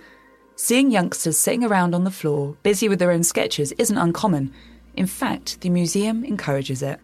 Seeing 0.57 0.91
youngsters 0.91 1.37
sitting 1.37 1.63
around 1.63 1.95
on 1.95 2.05
the 2.05 2.11
floor, 2.11 2.57
busy 2.63 2.89
with 2.89 2.99
their 2.99 3.11
own 3.11 3.23
sketches, 3.23 3.73
isn't 3.73 3.99
uncommon. 3.99 4.55
In 4.95 5.07
fact, 5.07 5.61
the 5.61 5.69
museum 5.69 6.25
encourages 6.25 6.81
it. 6.83 7.01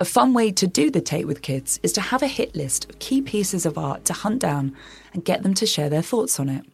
A 0.00 0.04
fun 0.06 0.32
way 0.32 0.50
to 0.52 0.66
do 0.66 0.90
the 0.90 1.02
Tate 1.02 1.26
with 1.26 1.42
kids 1.42 1.78
is 1.82 1.92
to 1.92 2.00
have 2.00 2.22
a 2.22 2.26
hit 2.26 2.56
list 2.56 2.88
of 2.88 2.98
key 3.00 3.20
pieces 3.20 3.66
of 3.66 3.76
art 3.76 4.06
to 4.06 4.14
hunt 4.14 4.40
down 4.40 4.74
and 5.12 5.22
get 5.22 5.42
them 5.42 5.52
to 5.52 5.66
share 5.66 5.90
their 5.90 6.00
thoughts 6.00 6.40
on 6.40 6.48
it. 6.48 6.64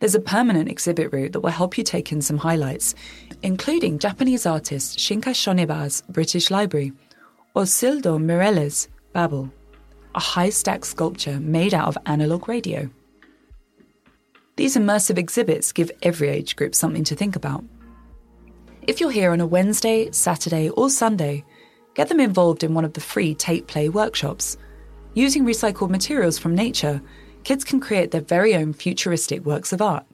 There's 0.00 0.14
a 0.14 0.20
permanent 0.20 0.70
exhibit 0.70 1.12
route 1.12 1.32
that 1.32 1.40
will 1.40 1.50
help 1.50 1.76
you 1.76 1.84
take 1.84 2.12
in 2.12 2.22
some 2.22 2.38
highlights, 2.38 2.94
including 3.42 3.98
Japanese 3.98 4.46
artist 4.46 4.98
Yinka 4.98 5.34
Shonibare's 5.34 6.02
British 6.08 6.50
Library 6.50 6.94
or 7.54 7.64
Cildo 7.64 8.18
Meireles' 8.18 8.88
Babel, 9.12 9.52
a 10.14 10.20
high 10.20 10.48
stack 10.48 10.86
sculpture 10.86 11.38
made 11.38 11.74
out 11.74 11.88
of 11.88 11.98
analog 12.06 12.48
radio. 12.48 12.88
These 14.56 14.78
immersive 14.78 15.18
exhibits 15.18 15.72
give 15.72 15.90
every 16.02 16.30
age 16.30 16.56
group 16.56 16.74
something 16.74 17.04
to 17.04 17.14
think 17.14 17.36
about. 17.36 17.64
If 18.86 18.98
you're 18.98 19.10
here 19.10 19.32
on 19.32 19.42
a 19.42 19.46
Wednesday, 19.46 20.10
Saturday, 20.10 20.70
or 20.70 20.88
Sunday, 20.88 21.44
get 21.96 22.08
them 22.08 22.20
involved 22.20 22.62
in 22.62 22.74
one 22.74 22.84
of 22.84 22.92
the 22.92 23.00
free 23.00 23.34
Tate 23.34 23.66
Play 23.66 23.88
workshops. 23.88 24.58
Using 25.14 25.44
recycled 25.44 25.88
materials 25.88 26.38
from 26.38 26.54
nature, 26.54 27.00
kids 27.42 27.64
can 27.64 27.80
create 27.80 28.10
their 28.10 28.20
very 28.20 28.54
own 28.54 28.74
futuristic 28.74 29.44
works 29.46 29.72
of 29.72 29.80
art. 29.80 30.04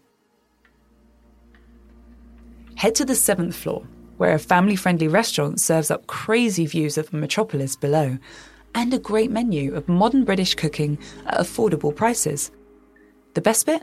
Head 2.76 2.95
to 2.95 3.05
the 3.05 3.16
seventh 3.16 3.57
floor, 3.57 3.85
where 4.16 4.33
a 4.33 4.39
family 4.39 4.76
friendly 4.76 5.09
restaurant 5.09 5.61
serves 5.61 5.91
up 5.91 6.07
crazy 6.07 6.66
views 6.66 6.97
of 6.97 7.11
the 7.11 7.16
metropolis 7.16 7.74
below 7.74 8.16
and 8.76 8.95
a 8.95 8.99
great 8.99 9.30
menu 9.30 9.74
of 9.74 9.89
modern 9.89 10.24
British 10.24 10.55
cooking 10.55 10.99
at 11.26 11.41
affordable 11.41 11.95
prices. 11.95 12.53
The 13.35 13.41
best 13.41 13.66
bit? 13.66 13.83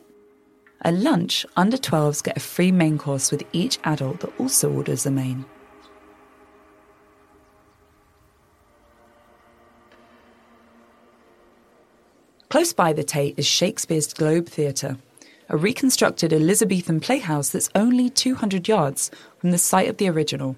At 0.81 0.93
lunch, 0.93 1.45
under 1.57 1.75
12s 1.75 2.23
get 2.23 2.37
a 2.37 2.39
free 2.39 2.71
main 2.71 2.97
course 2.97 3.29
with 3.29 3.43
each 3.51 3.77
adult 3.83 4.21
that 4.21 4.39
also 4.39 4.71
orders 4.71 5.05
a 5.05 5.11
main. 5.11 5.45
Close 12.49 12.73
by 12.73 12.93
the 12.93 13.03
Tate 13.03 13.37
is 13.37 13.45
Shakespeare's 13.45 14.11
Globe 14.11 14.47
Theatre, 14.47 14.97
a 15.49 15.55
reconstructed 15.55 16.33
Elizabethan 16.33 16.99
playhouse 16.99 17.49
that's 17.49 17.69
only 17.75 18.09
200 18.09 18.67
yards 18.67 19.11
from 19.37 19.51
the 19.51 19.59
site 19.59 19.87
of 19.87 19.97
the 19.97 20.09
original. 20.09 20.55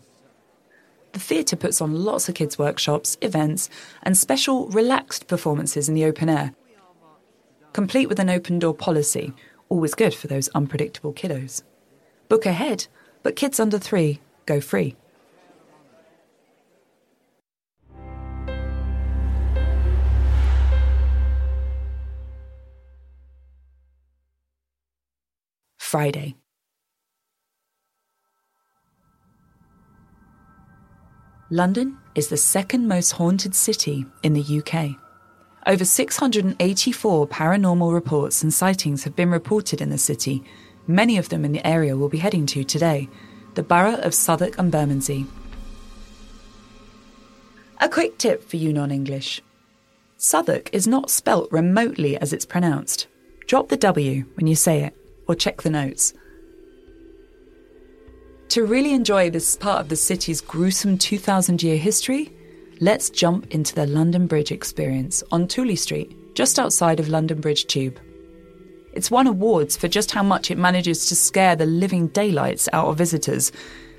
The 1.12 1.20
theatre 1.20 1.58
puts 1.58 1.82
on 1.82 2.06
lots 2.06 2.30
of 2.30 2.36
kids' 2.36 2.58
workshops, 2.58 3.18
events, 3.22 3.70
and 4.04 4.18
special 4.18 4.70
relaxed 4.70 5.28
performances 5.28 5.90
in 5.90 5.96
the 5.96 6.06
open 6.06 6.30
air, 6.30 6.54
complete 7.74 8.08
with 8.08 8.20
an 8.20 8.30
open 8.30 8.58
door 8.58 8.74
policy, 8.74 9.34
always 9.68 9.94
good 9.94 10.14
for 10.14 10.28
those 10.28 10.48
unpredictable 10.56 11.12
kiddos. 11.12 11.62
Book 12.30 12.46
ahead, 12.46 12.88
but 13.22 13.36
kids 13.36 13.60
under 13.60 13.78
three 13.78 14.22
go 14.46 14.62
free. 14.62 14.96
Friday. 25.92 26.38
London 31.50 31.98
is 32.16 32.30
the 32.30 32.38
second 32.38 32.88
most 32.88 33.12
haunted 33.12 33.54
city 33.54 34.06
in 34.24 34.32
the 34.32 34.62
UK. 34.62 34.96
Over 35.68 35.84
684 35.84 37.28
paranormal 37.28 37.94
reports 37.94 38.42
and 38.42 38.54
sightings 38.54 39.04
have 39.04 39.18
been 39.18 39.30
reported 39.32 39.82
in 39.82 39.90
the 39.90 39.98
city, 39.98 40.46
many 40.88 41.18
of 41.18 41.28
them 41.28 41.44
in 41.44 41.52
the 41.52 41.68
area 41.68 41.98
we'll 41.98 42.08
be 42.08 42.20
heading 42.20 42.46
to 42.46 42.64
today, 42.64 43.10
the 43.56 43.62
borough 43.62 43.98
of 43.98 44.14
Southwark 44.14 44.58
and 44.58 44.72
Bermondsey. 44.72 45.26
A 47.82 47.90
quick 47.90 48.18
tip 48.18 48.48
for 48.48 48.56
you 48.56 48.72
non 48.72 48.92
English 48.92 49.42
Southwark 50.16 50.74
is 50.74 50.88
not 50.88 51.10
spelt 51.10 51.52
remotely 51.52 52.16
as 52.16 52.32
it's 52.32 52.46
pronounced. 52.46 53.08
Drop 53.46 53.68
the 53.68 53.76
W 53.76 54.24
when 54.36 54.48
you 54.48 54.56
say 54.56 54.86
it, 54.86 54.96
or 55.32 55.36
check 55.36 55.62
the 55.62 55.70
notes. 55.70 56.14
To 58.50 58.66
really 58.66 58.94
enjoy 58.94 59.30
this 59.30 59.56
part 59.56 59.80
of 59.80 59.88
the 59.88 59.96
city's 59.96 60.42
gruesome 60.42 60.98
2,000 60.98 61.64
year 61.64 61.78
history, 61.78 62.34
let's 62.82 63.10
jump 63.10 63.48
into 63.52 63.74
the 63.74 63.88
London 63.88 64.28
Bridge 64.28 64.52
experience 64.52 65.24
on 65.32 65.48
Tooley 65.48 65.78
Street, 65.78 66.36
just 66.36 66.60
outside 66.60 67.00
of 67.00 67.08
London 67.08 67.40
Bridge 67.40 67.66
Tube. 67.68 67.98
It's 68.92 69.10
won 69.10 69.26
awards 69.26 69.78
for 69.78 69.88
just 69.88 70.12
how 70.12 70.22
much 70.22 70.52
it 70.52 70.58
manages 70.58 71.06
to 71.06 71.16
scare 71.16 71.56
the 71.56 71.66
living 71.66 72.08
daylights 72.08 72.68
out 72.74 72.88
of 72.88 72.98
visitors, 72.98 73.54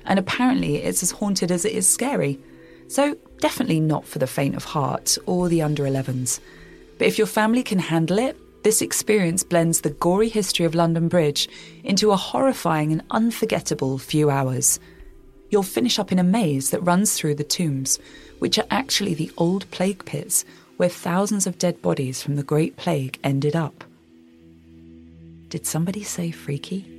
and 0.05 0.19
apparently 0.19 0.75
it's 0.75 1.01
as 1.01 1.09
haunted 1.09 1.51
as 1.51 1.65
it 1.65 1.73
is 1.73 1.89
scary. 1.89 2.39
So, 2.89 3.17
definitely 3.39 3.79
not 3.79 4.05
for 4.05 4.19
the 4.19 4.27
faint 4.27 4.55
of 4.55 4.65
heart 4.65 5.17
or 5.25 5.49
the 5.49 5.63
under 5.63 5.83
11s. 5.83 6.39
But 6.99 7.07
if 7.07 7.17
your 7.17 7.25
family 7.25 7.63
can 7.63 7.79
handle 7.79 8.19
it, 8.19 8.37
this 8.63 8.81
experience 8.81 9.43
blends 9.43 9.81
the 9.81 9.89
gory 9.89 10.29
history 10.29 10.65
of 10.65 10.73
London 10.73 11.09
Bridge 11.09 11.49
into 11.83 12.11
a 12.11 12.17
horrifying 12.17 12.91
and 12.91 13.03
unforgettable 13.11 13.97
few 13.97 14.29
hours. 14.29 14.79
You'll 15.49 15.63
finish 15.63 15.99
up 15.99 16.11
in 16.11 16.19
a 16.19 16.23
maze 16.23 16.71
that 16.71 16.79
runs 16.81 17.13
through 17.13 17.35
the 17.35 17.43
tombs, 17.43 17.99
which 18.39 18.57
are 18.57 18.65
actually 18.71 19.13
the 19.13 19.31
old 19.37 19.69
plague 19.71 20.03
pits 20.05 20.45
where 20.77 20.89
thousands 20.89 21.45
of 21.45 21.59
dead 21.59 21.81
bodies 21.81 22.21
from 22.21 22.35
the 22.35 22.43
Great 22.43 22.77
Plague 22.77 23.19
ended 23.23 23.55
up. 23.55 23.83
Did 25.49 25.65
somebody 25.65 26.03
say 26.03 26.31
freaky? 26.31 26.89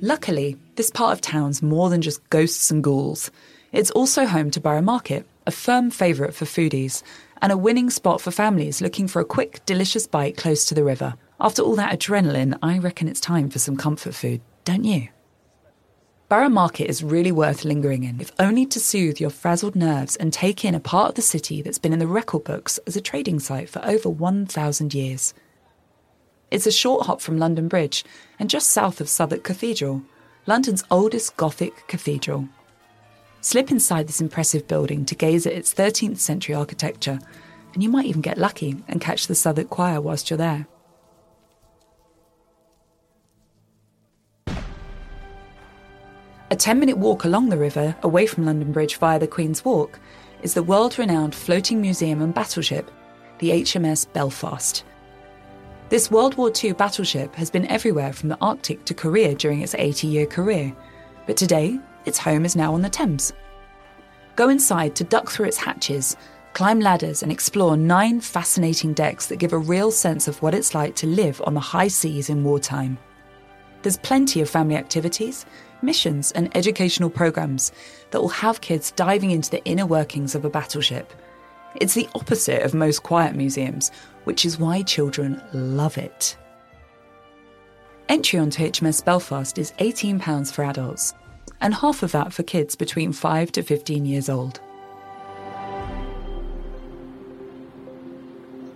Luckily, 0.00 0.56
this 0.76 0.90
part 0.90 1.12
of 1.12 1.20
town's 1.20 1.60
more 1.60 1.90
than 1.90 2.00
just 2.00 2.28
ghosts 2.30 2.70
and 2.70 2.82
ghouls. 2.82 3.30
It's 3.72 3.90
also 3.90 4.24
home 4.24 4.50
to 4.52 4.60
Borough 4.60 4.80
Market, 4.80 5.26
a 5.46 5.50
firm 5.50 5.90
favourite 5.90 6.32
for 6.32 6.46
foodies, 6.46 7.02
and 7.42 7.52
a 7.52 7.56
winning 7.56 7.90
spot 7.90 8.20
for 8.20 8.30
families 8.30 8.80
looking 8.80 9.08
for 9.08 9.20
a 9.20 9.24
quick, 9.24 9.64
delicious 9.66 10.06
bite 10.06 10.36
close 10.36 10.64
to 10.66 10.74
the 10.74 10.84
river. 10.84 11.14
After 11.40 11.62
all 11.62 11.76
that 11.76 11.98
adrenaline, 11.98 12.58
I 12.62 12.78
reckon 12.78 13.08
it's 13.08 13.20
time 13.20 13.50
for 13.50 13.58
some 13.58 13.76
comfort 13.76 14.14
food, 14.14 14.40
don't 14.64 14.84
you? 14.84 15.08
Borough 16.28 16.48
Market 16.48 16.88
is 16.88 17.02
really 17.02 17.32
worth 17.32 17.64
lingering 17.64 18.04
in, 18.04 18.20
if 18.20 18.30
only 18.38 18.64
to 18.66 18.78
soothe 18.78 19.18
your 19.18 19.30
frazzled 19.30 19.74
nerves 19.74 20.14
and 20.14 20.32
take 20.32 20.64
in 20.64 20.76
a 20.76 20.80
part 20.80 21.08
of 21.08 21.14
the 21.16 21.22
city 21.22 21.60
that's 21.60 21.78
been 21.78 21.92
in 21.92 21.98
the 21.98 22.06
record 22.06 22.44
books 22.44 22.78
as 22.86 22.94
a 22.94 23.00
trading 23.00 23.40
site 23.40 23.68
for 23.68 23.84
over 23.84 24.08
1,000 24.08 24.94
years. 24.94 25.34
It's 26.52 26.66
a 26.66 26.72
short 26.72 27.06
hop 27.06 27.20
from 27.20 27.38
London 27.38 27.66
Bridge 27.66 28.04
and 28.38 28.48
just 28.48 28.70
south 28.70 29.00
of 29.00 29.08
Southwark 29.08 29.42
Cathedral, 29.42 30.02
London's 30.46 30.84
oldest 30.90 31.36
Gothic 31.36 31.88
cathedral. 31.88 32.48
Slip 33.42 33.70
inside 33.70 34.06
this 34.06 34.20
impressive 34.20 34.68
building 34.68 35.04
to 35.06 35.14
gaze 35.14 35.46
at 35.46 35.54
its 35.54 35.72
13th 35.72 36.18
century 36.18 36.54
architecture, 36.54 37.18
and 37.72 37.82
you 37.82 37.88
might 37.88 38.06
even 38.06 38.20
get 38.20 38.36
lucky 38.36 38.76
and 38.86 39.00
catch 39.00 39.26
the 39.26 39.34
Southwark 39.34 39.70
Choir 39.70 40.00
whilst 40.00 40.28
you're 40.28 40.36
there. 40.36 40.66
A 46.52 46.56
10 46.56 46.80
minute 46.80 46.98
walk 46.98 47.24
along 47.24 47.48
the 47.48 47.56
river, 47.56 47.96
away 48.02 48.26
from 48.26 48.44
London 48.44 48.72
Bridge 48.72 48.96
via 48.96 49.18
the 49.18 49.26
Queen's 49.26 49.64
Walk, 49.64 50.00
is 50.42 50.52
the 50.52 50.62
world 50.62 50.98
renowned 50.98 51.34
floating 51.34 51.80
museum 51.80 52.20
and 52.20 52.34
battleship, 52.34 52.90
the 53.38 53.50
HMS 53.50 54.12
Belfast. 54.12 54.84
This 55.88 56.10
World 56.10 56.36
War 56.36 56.52
II 56.52 56.72
battleship 56.72 57.34
has 57.36 57.50
been 57.50 57.66
everywhere 57.66 58.12
from 58.12 58.28
the 58.28 58.38
Arctic 58.40 58.84
to 58.84 58.94
Korea 58.94 59.34
during 59.34 59.62
its 59.62 59.74
80 59.74 60.08
year 60.08 60.26
career, 60.26 60.74
but 61.26 61.36
today 61.36 61.78
its 62.04 62.18
home 62.18 62.44
is 62.44 62.56
now 62.56 62.74
on 62.74 62.82
the 62.82 62.88
Thames. 62.88 63.32
Go 64.36 64.48
inside 64.48 64.96
to 64.96 65.04
duck 65.04 65.30
through 65.30 65.46
its 65.46 65.58
hatches, 65.58 66.16
climb 66.52 66.80
ladders, 66.80 67.22
and 67.22 67.30
explore 67.30 67.76
nine 67.76 68.20
fascinating 68.20 68.92
decks 68.92 69.26
that 69.26 69.38
give 69.38 69.52
a 69.52 69.58
real 69.58 69.90
sense 69.90 70.28
of 70.28 70.40
what 70.42 70.54
it's 70.54 70.74
like 70.74 70.94
to 70.96 71.06
live 71.06 71.40
on 71.44 71.54
the 71.54 71.60
high 71.60 71.88
seas 71.88 72.30
in 72.30 72.44
wartime. 72.44 72.98
There's 73.82 73.98
plenty 73.98 74.40
of 74.40 74.50
family 74.50 74.76
activities, 74.76 75.46
missions, 75.82 76.32
and 76.32 76.54
educational 76.56 77.10
programs 77.10 77.72
that 78.10 78.20
will 78.20 78.28
have 78.28 78.60
kids 78.60 78.92
diving 78.92 79.30
into 79.30 79.50
the 79.50 79.64
inner 79.64 79.86
workings 79.86 80.34
of 80.34 80.44
a 80.44 80.50
battleship. 80.50 81.12
It's 81.76 81.94
the 81.94 82.08
opposite 82.14 82.62
of 82.62 82.74
most 82.74 83.02
quiet 83.02 83.34
museums, 83.34 83.90
which 84.24 84.44
is 84.44 84.58
why 84.58 84.82
children 84.82 85.40
love 85.52 85.96
it. 85.96 86.36
Entry 88.08 88.40
onto 88.40 88.64
HMS 88.64 89.04
Belfast 89.04 89.56
is 89.56 89.72
£18 89.78 90.52
for 90.52 90.64
adults, 90.64 91.14
and 91.60 91.74
half 91.74 92.02
of 92.02 92.12
that 92.12 92.32
for 92.32 92.42
kids 92.42 92.74
between 92.74 93.12
5 93.12 93.52
to 93.52 93.62
15 93.62 94.06
years 94.06 94.28
old. 94.28 94.60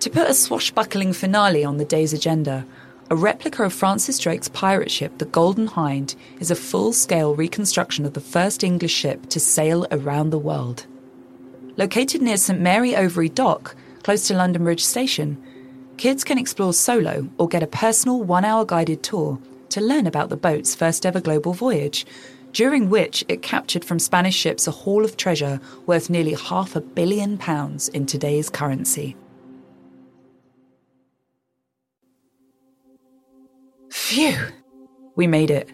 To 0.00 0.10
put 0.10 0.28
a 0.28 0.34
swashbuckling 0.34 1.14
finale 1.14 1.64
on 1.64 1.78
the 1.78 1.84
day's 1.84 2.12
agenda, 2.12 2.66
a 3.10 3.16
replica 3.16 3.64
of 3.64 3.72
Francis 3.72 4.18
Drake's 4.18 4.48
pirate 4.48 4.90
ship, 4.90 5.16
the 5.18 5.24
Golden 5.24 5.66
Hind, 5.66 6.14
is 6.40 6.50
a 6.50 6.56
full 6.56 6.92
scale 6.92 7.34
reconstruction 7.34 8.04
of 8.04 8.12
the 8.12 8.20
first 8.20 8.62
English 8.62 8.92
ship 8.92 9.28
to 9.30 9.40
sail 9.40 9.86
around 9.90 10.30
the 10.30 10.38
world. 10.38 10.86
Located 11.76 12.22
near 12.22 12.36
St 12.36 12.60
Mary 12.60 12.92
Overy 12.92 13.34
Dock, 13.34 13.76
close 14.02 14.26
to 14.28 14.34
London 14.34 14.64
Bridge 14.64 14.84
Station, 14.84 15.42
kids 15.96 16.22
can 16.22 16.38
explore 16.38 16.72
solo 16.72 17.28
or 17.38 17.48
get 17.48 17.62
a 17.62 17.66
personal 17.66 18.22
one 18.22 18.44
hour 18.44 18.64
guided 18.64 19.02
tour 19.02 19.38
to 19.70 19.80
learn 19.80 20.06
about 20.06 20.28
the 20.28 20.36
boat's 20.36 20.74
first 20.74 21.04
ever 21.04 21.20
global 21.20 21.52
voyage, 21.52 22.06
during 22.54 22.88
which 22.88 23.24
it 23.28 23.42
captured 23.42 23.84
from 23.84 23.98
Spanish 23.98 24.34
ships 24.34 24.66
a 24.66 24.70
haul 24.70 25.04
of 25.04 25.16
treasure 25.16 25.60
worth 25.86 26.08
nearly 26.08 26.34
half 26.34 26.74
a 26.76 26.80
billion 26.80 27.36
pounds 27.36 27.88
in 27.88 28.06
today's 28.06 28.48
currency. 28.48 29.16
Phew! 33.90 34.36
We 35.16 35.26
made 35.26 35.50
it. 35.50 35.70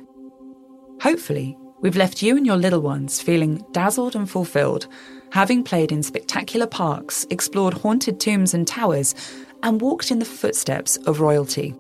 Hopefully, 1.03 1.57
we've 1.81 1.97
left 1.97 2.23
you 2.23 2.37
and 2.37 2.47
your 2.47 2.57
little 2.57 2.81
ones 2.81 3.21
feeling 3.21 3.65
dazzled 3.73 4.17
and 4.17 4.29
fulfilled, 4.29 4.89
having 5.33 5.63
played 5.63 5.93
in 5.93 6.03
spectacular 6.03 6.67
parks, 6.67 7.27
explored 7.31 7.75
haunted 7.75 8.21
tombs 8.21 8.55
and 8.55 8.67
towers, 8.67 9.15
and 9.63 9.81
walked 9.81 10.11
in 10.11 10.19
the 10.19 10.25
footsteps 10.25 10.97
of 10.99 11.21
royalty. 11.21 11.75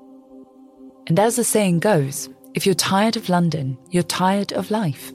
And 1.06 1.18
as 1.18 1.36
the 1.36 1.44
saying 1.44 1.80
goes, 1.80 2.28
if 2.54 2.66
you're 2.66 2.74
tired 2.74 3.16
of 3.16 3.28
London, 3.28 3.78
you're 3.90 4.02
tired 4.02 4.52
of 4.52 4.70
life. 4.70 5.12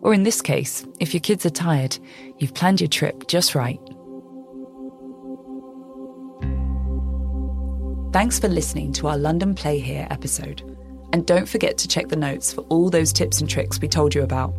Or 0.00 0.14
in 0.14 0.22
this 0.22 0.40
case, 0.40 0.86
if 1.00 1.12
your 1.12 1.20
kids 1.20 1.44
are 1.44 1.50
tired, 1.50 1.98
you've 2.38 2.54
planned 2.54 2.80
your 2.80 2.88
trip 2.88 3.26
just 3.28 3.54
right. 3.54 3.80
Thanks 8.12 8.38
for 8.38 8.48
listening 8.48 8.92
to 8.94 9.08
our 9.08 9.18
London 9.18 9.54
Play 9.54 9.80
Here 9.80 10.06
episode. 10.10 10.62
And 11.12 11.26
don't 11.26 11.48
forget 11.48 11.76
to 11.78 11.88
check 11.88 12.08
the 12.08 12.16
notes 12.16 12.52
for 12.52 12.62
all 12.62 12.88
those 12.88 13.12
tips 13.12 13.40
and 13.40 13.50
tricks 13.50 13.80
we 13.80 13.88
told 13.88 14.14
you 14.14 14.22
about. 14.22 14.54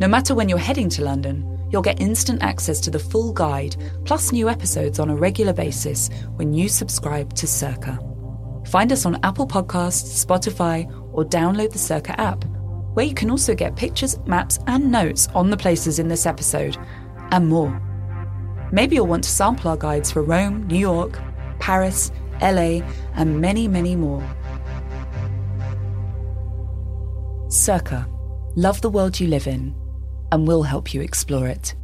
No 0.00 0.08
matter 0.08 0.34
when 0.34 0.48
you're 0.48 0.58
heading 0.58 0.88
to 0.90 1.04
London, 1.04 1.46
you'll 1.70 1.82
get 1.82 2.00
instant 2.00 2.42
access 2.42 2.80
to 2.80 2.90
the 2.90 2.98
full 2.98 3.32
guide, 3.32 3.76
plus 4.06 4.32
new 4.32 4.48
episodes 4.48 4.98
on 4.98 5.10
a 5.10 5.16
regular 5.16 5.52
basis 5.52 6.08
when 6.36 6.54
you 6.54 6.68
subscribe 6.68 7.34
to 7.34 7.46
Cerca. 7.46 7.98
Find 8.68 8.92
us 8.92 9.04
on 9.04 9.18
Apple 9.22 9.46
Podcasts, 9.46 10.24
Spotify, 10.24 10.90
or 11.12 11.24
download 11.24 11.72
the 11.72 11.78
Cerca 11.78 12.18
app, 12.18 12.44
where 12.94 13.06
you 13.06 13.14
can 13.14 13.30
also 13.30 13.54
get 13.54 13.76
pictures, 13.76 14.18
maps, 14.26 14.58
and 14.66 14.90
notes 14.90 15.28
on 15.34 15.50
the 15.50 15.56
places 15.56 15.98
in 15.98 16.08
this 16.08 16.26
episode, 16.26 16.76
and 17.30 17.48
more. 17.48 17.80
Maybe 18.72 18.96
you'll 18.96 19.06
want 19.06 19.24
to 19.24 19.30
sample 19.30 19.70
our 19.70 19.76
guides 19.76 20.10
for 20.10 20.22
Rome, 20.22 20.66
New 20.66 20.78
York, 20.78 21.18
Paris, 21.58 22.10
LA, 22.40 22.80
and 23.14 23.40
many, 23.40 23.68
many 23.68 23.96
more. 23.96 24.22
Cerca. 27.48 28.08
Love 28.56 28.80
the 28.80 28.90
world 28.90 29.20
you 29.20 29.28
live 29.28 29.46
in, 29.46 29.74
and 30.30 30.46
we'll 30.46 30.62
help 30.62 30.92
you 30.92 31.00
explore 31.00 31.46
it. 31.46 31.74